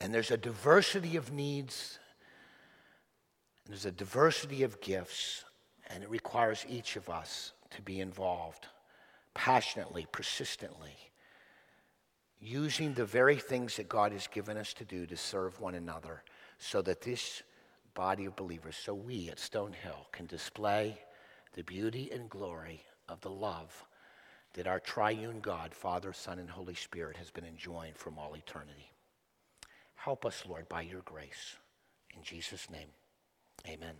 And 0.00 0.14
there's 0.14 0.30
a 0.30 0.36
diversity 0.36 1.16
of 1.16 1.32
needs, 1.32 1.98
there's 3.66 3.84
a 3.84 3.90
diversity 3.90 4.62
of 4.62 4.80
gifts, 4.80 5.44
and 5.88 6.02
it 6.02 6.08
requires 6.08 6.64
each 6.68 6.96
of 6.96 7.08
us 7.10 7.52
to 7.70 7.82
be 7.82 8.00
involved 8.00 8.66
passionately, 9.34 10.06
persistently, 10.10 10.96
using 12.40 12.94
the 12.94 13.04
very 13.04 13.36
things 13.36 13.76
that 13.76 13.88
God 13.88 14.12
has 14.12 14.26
given 14.26 14.56
us 14.56 14.72
to 14.74 14.84
do 14.84 15.06
to 15.06 15.16
serve 15.16 15.60
one 15.60 15.74
another 15.74 16.22
so 16.58 16.80
that 16.82 17.02
this 17.02 17.42
body 17.98 18.26
of 18.26 18.36
believers, 18.36 18.76
so 18.76 18.94
we 18.94 19.28
at 19.28 19.38
Stonehill 19.38 20.12
can 20.12 20.26
display 20.26 20.96
the 21.54 21.64
beauty 21.64 22.08
and 22.12 22.30
glory 22.30 22.84
of 23.08 23.20
the 23.22 23.28
love 23.28 23.84
that 24.54 24.68
our 24.68 24.78
triune 24.78 25.40
God, 25.40 25.74
Father, 25.74 26.12
Son, 26.12 26.38
and 26.38 26.48
Holy 26.48 26.76
Spirit, 26.76 27.16
has 27.16 27.32
been 27.32 27.44
enjoying 27.44 27.94
from 27.94 28.16
all 28.16 28.36
eternity. 28.36 28.92
Help 29.96 30.24
us, 30.24 30.44
Lord, 30.48 30.68
by 30.68 30.82
your 30.82 31.00
grace. 31.00 31.56
In 32.16 32.22
Jesus' 32.22 32.70
name, 32.70 32.90
amen. 33.66 33.96